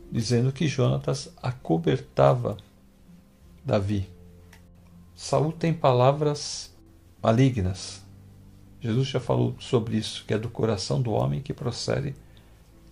dizendo 0.10 0.52
que 0.52 0.68
Jonatas 0.68 1.30
acobertava 1.44 2.58
Davi. 3.64 4.10
Saul 5.14 5.52
tem 5.52 5.74
palavras 5.74 6.74
malignas. 7.22 8.02
Jesus 8.80 9.10
já 9.10 9.20
falou 9.20 9.56
sobre 9.60 9.98
isso, 9.98 10.24
que 10.26 10.34
é 10.34 10.40
do 10.40 10.50
coração 10.50 11.02
do 11.02 11.12
homem 11.12 11.42
que 11.42 11.54
procede 11.54 12.16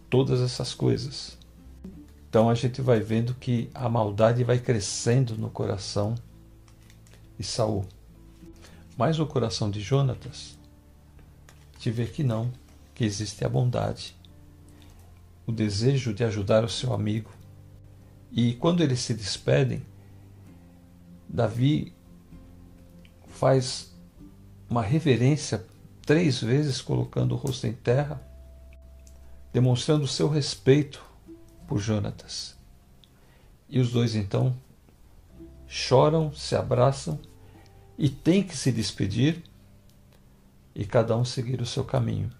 todas 0.09 0.41
essas 0.41 0.73
coisas. 0.75 1.37
Então 2.29 2.47
a 2.49 2.53
gente 2.53 2.81
vai 2.81 2.99
vendo 2.99 3.33
que 3.33 3.71
a 3.73 3.89
maldade 3.89 4.43
vai 4.43 4.59
crescendo 4.59 5.35
no 5.35 5.49
coração 5.49 6.13
de 7.37 7.43
Saul. 7.43 7.85
Mas 8.95 9.17
no 9.17 9.25
coração 9.25 9.71
de 9.71 9.79
Jonatas, 9.79 10.55
te 11.79 11.89
vê 11.89 12.05
que 12.05 12.23
não, 12.23 12.51
que 12.99 13.05
existe 13.05 13.45
a 13.45 13.47
bondade, 13.47 14.13
o 15.47 15.53
desejo 15.53 16.13
de 16.13 16.21
ajudar 16.25 16.65
o 16.65 16.69
seu 16.69 16.93
amigo. 16.93 17.31
E 18.29 18.55
quando 18.55 18.83
eles 18.83 18.99
se 18.99 19.13
despedem, 19.13 19.85
Davi 21.25 21.95
faz 23.25 23.95
uma 24.69 24.81
reverência 24.81 25.65
três 26.05 26.41
vezes 26.41 26.81
colocando 26.81 27.31
o 27.31 27.37
rosto 27.37 27.67
em 27.67 27.71
terra, 27.71 28.21
demonstrando 29.53 30.05
seu 30.05 30.27
respeito 30.27 31.01
por 31.69 31.79
Jonatas. 31.79 32.57
E 33.69 33.79
os 33.79 33.93
dois 33.93 34.13
então 34.13 34.53
choram, 35.65 36.33
se 36.33 36.53
abraçam 36.53 37.17
e 37.97 38.09
têm 38.09 38.43
que 38.43 38.57
se 38.57 38.73
despedir 38.73 39.41
e 40.75 40.85
cada 40.85 41.15
um 41.15 41.23
seguir 41.23 41.61
o 41.61 41.65
seu 41.65 41.85
caminho. 41.85 42.37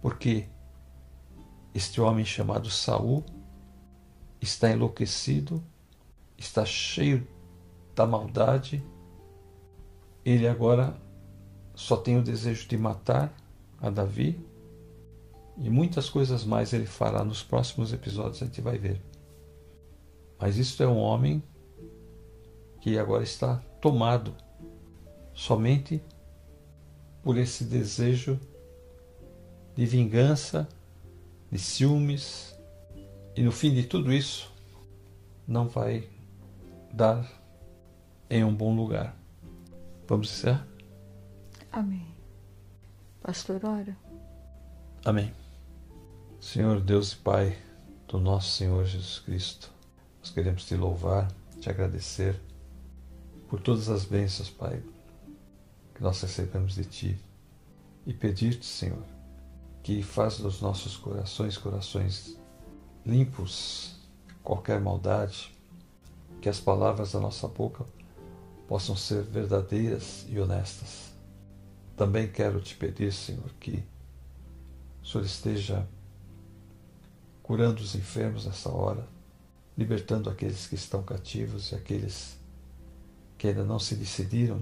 Porque 0.00 0.48
este 1.74 2.00
homem 2.00 2.24
chamado 2.24 2.70
Saul 2.70 3.24
está 4.40 4.70
enlouquecido, 4.70 5.62
está 6.36 6.64
cheio 6.64 7.26
da 7.94 8.06
maldade 8.06 8.84
ele 10.30 10.46
agora 10.46 10.94
só 11.74 11.96
tem 11.96 12.18
o 12.18 12.22
desejo 12.22 12.68
de 12.68 12.76
matar 12.76 13.32
a 13.80 13.88
Davi 13.88 14.38
e 15.56 15.70
muitas 15.70 16.10
coisas 16.10 16.44
mais 16.44 16.74
ele 16.74 16.84
fará 16.84 17.24
nos 17.24 17.42
próximos 17.42 17.94
episódios, 17.94 18.42
a 18.42 18.44
gente 18.44 18.60
vai 18.60 18.76
ver. 18.76 19.00
Mas 20.38 20.58
isto 20.58 20.82
é 20.82 20.86
um 20.86 20.98
homem 20.98 21.42
que 22.82 22.98
agora 22.98 23.22
está 23.22 23.56
tomado 23.80 24.34
somente 25.32 26.02
por 27.22 27.38
esse 27.38 27.64
desejo 27.64 28.38
de 29.78 29.86
vingança, 29.86 30.68
de 31.52 31.56
ciúmes, 31.56 32.52
e 33.36 33.44
no 33.44 33.52
fim 33.52 33.72
de 33.72 33.84
tudo 33.84 34.12
isso 34.12 34.52
não 35.46 35.68
vai 35.68 36.08
dar 36.92 37.24
em 38.28 38.42
um 38.42 38.52
bom 38.52 38.74
lugar. 38.74 39.16
Vamos 40.08 40.32
encerrar? 40.32 40.66
Amém. 41.70 42.08
Pastor, 43.22 43.60
ora. 43.64 43.96
Amém. 45.04 45.32
Senhor 46.40 46.80
Deus 46.80 47.12
e 47.12 47.16
Pai 47.18 47.56
do 48.08 48.18
nosso 48.18 48.50
Senhor 48.56 48.84
Jesus 48.84 49.20
Cristo, 49.20 49.70
nós 50.18 50.30
queremos 50.30 50.64
te 50.64 50.74
louvar, 50.74 51.30
te 51.60 51.70
agradecer 51.70 52.34
por 53.48 53.60
todas 53.60 53.88
as 53.88 54.04
bênçãos, 54.04 54.50
Pai, 54.50 54.82
que 55.94 56.02
nós 56.02 56.20
recebemos 56.20 56.74
de 56.74 56.84
Ti 56.84 57.16
e 58.04 58.12
pedir-te, 58.12 58.66
Senhor, 58.66 59.17
que 59.88 60.02
faz 60.02 60.36
dos 60.36 60.60
nossos 60.60 60.98
corações 60.98 61.56
corações 61.56 62.36
limpos, 63.06 63.96
qualquer 64.44 64.78
maldade, 64.78 65.50
que 66.42 66.48
as 66.50 66.60
palavras 66.60 67.12
da 67.12 67.20
nossa 67.20 67.48
boca 67.48 67.86
possam 68.66 68.94
ser 68.94 69.22
verdadeiras 69.22 70.26
e 70.28 70.38
honestas. 70.38 71.14
Também 71.96 72.28
quero 72.28 72.60
te 72.60 72.74
pedir, 72.74 73.14
Senhor, 73.14 73.50
que 73.58 73.82
o 75.02 75.06
Senhor 75.06 75.24
esteja 75.24 75.88
curando 77.42 77.80
os 77.80 77.94
enfermos 77.94 78.44
nessa 78.44 78.68
hora, 78.68 79.08
libertando 79.74 80.28
aqueles 80.28 80.66
que 80.66 80.74
estão 80.74 81.02
cativos 81.02 81.72
e 81.72 81.76
aqueles 81.76 82.38
que 83.38 83.48
ainda 83.48 83.64
não 83.64 83.78
se 83.78 83.94
decidiram 83.94 84.60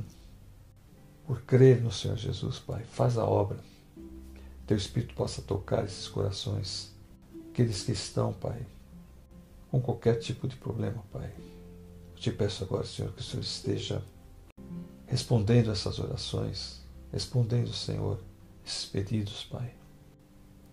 por 1.26 1.42
crer 1.42 1.82
no 1.82 1.90
Senhor 1.90 2.16
Jesus, 2.16 2.60
Pai. 2.60 2.84
Faz 2.84 3.18
a 3.18 3.24
obra. 3.24 3.58
Teu 4.66 4.76
Espírito 4.76 5.14
possa 5.14 5.42
tocar 5.42 5.84
esses 5.84 6.08
corações, 6.08 6.92
aqueles 7.50 7.82
que 7.82 7.92
estão, 7.92 8.32
Pai, 8.32 8.66
com 9.70 9.80
qualquer 9.80 10.18
tipo 10.18 10.48
de 10.48 10.56
problema, 10.56 11.04
Pai 11.12 11.32
eu 12.16 12.20
te 12.20 12.32
peço 12.32 12.64
agora, 12.64 12.84
Senhor, 12.84 13.12
que 13.12 13.20
o 13.20 13.24
Senhor 13.24 13.42
esteja 13.42 14.02
respondendo 15.06 15.70
essas 15.70 15.98
orações, 15.98 16.80
respondendo, 17.12 17.72
Senhor, 17.72 18.18
esses 18.64 18.86
pedidos, 18.86 19.44
Pai. 19.44 19.74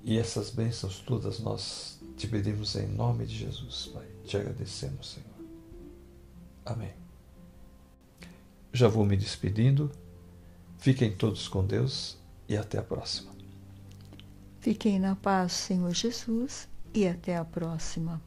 E 0.04 0.18
essas 0.18 0.50
bênçãos 0.50 1.00
todas 1.00 1.40
nós 1.40 2.00
te 2.18 2.28
pedimos 2.28 2.76
em 2.76 2.88
nome 2.88 3.26
de 3.26 3.38
Jesus, 3.38 3.92
Pai. 3.94 4.08
Te 4.26 4.38
agradecemos, 4.38 5.12
Senhor. 5.12 5.30
Amém. 6.66 6.94
Já 8.72 8.88
vou 8.88 9.06
me 9.06 9.18
despedindo. 9.18 9.92
Fiquem 10.78 11.14
todos 11.16 11.48
com 11.48 11.66
Deus 11.66 12.18
e 12.48 12.56
até 12.56 12.80
a 12.80 12.84
próxima. 12.84 13.33
Fiquem 14.64 14.98
na 14.98 15.14
paz, 15.14 15.52
Senhor 15.52 15.94
Jesus, 15.94 16.70
e 16.94 17.06
até 17.06 17.36
a 17.36 17.44
próxima. 17.44 18.22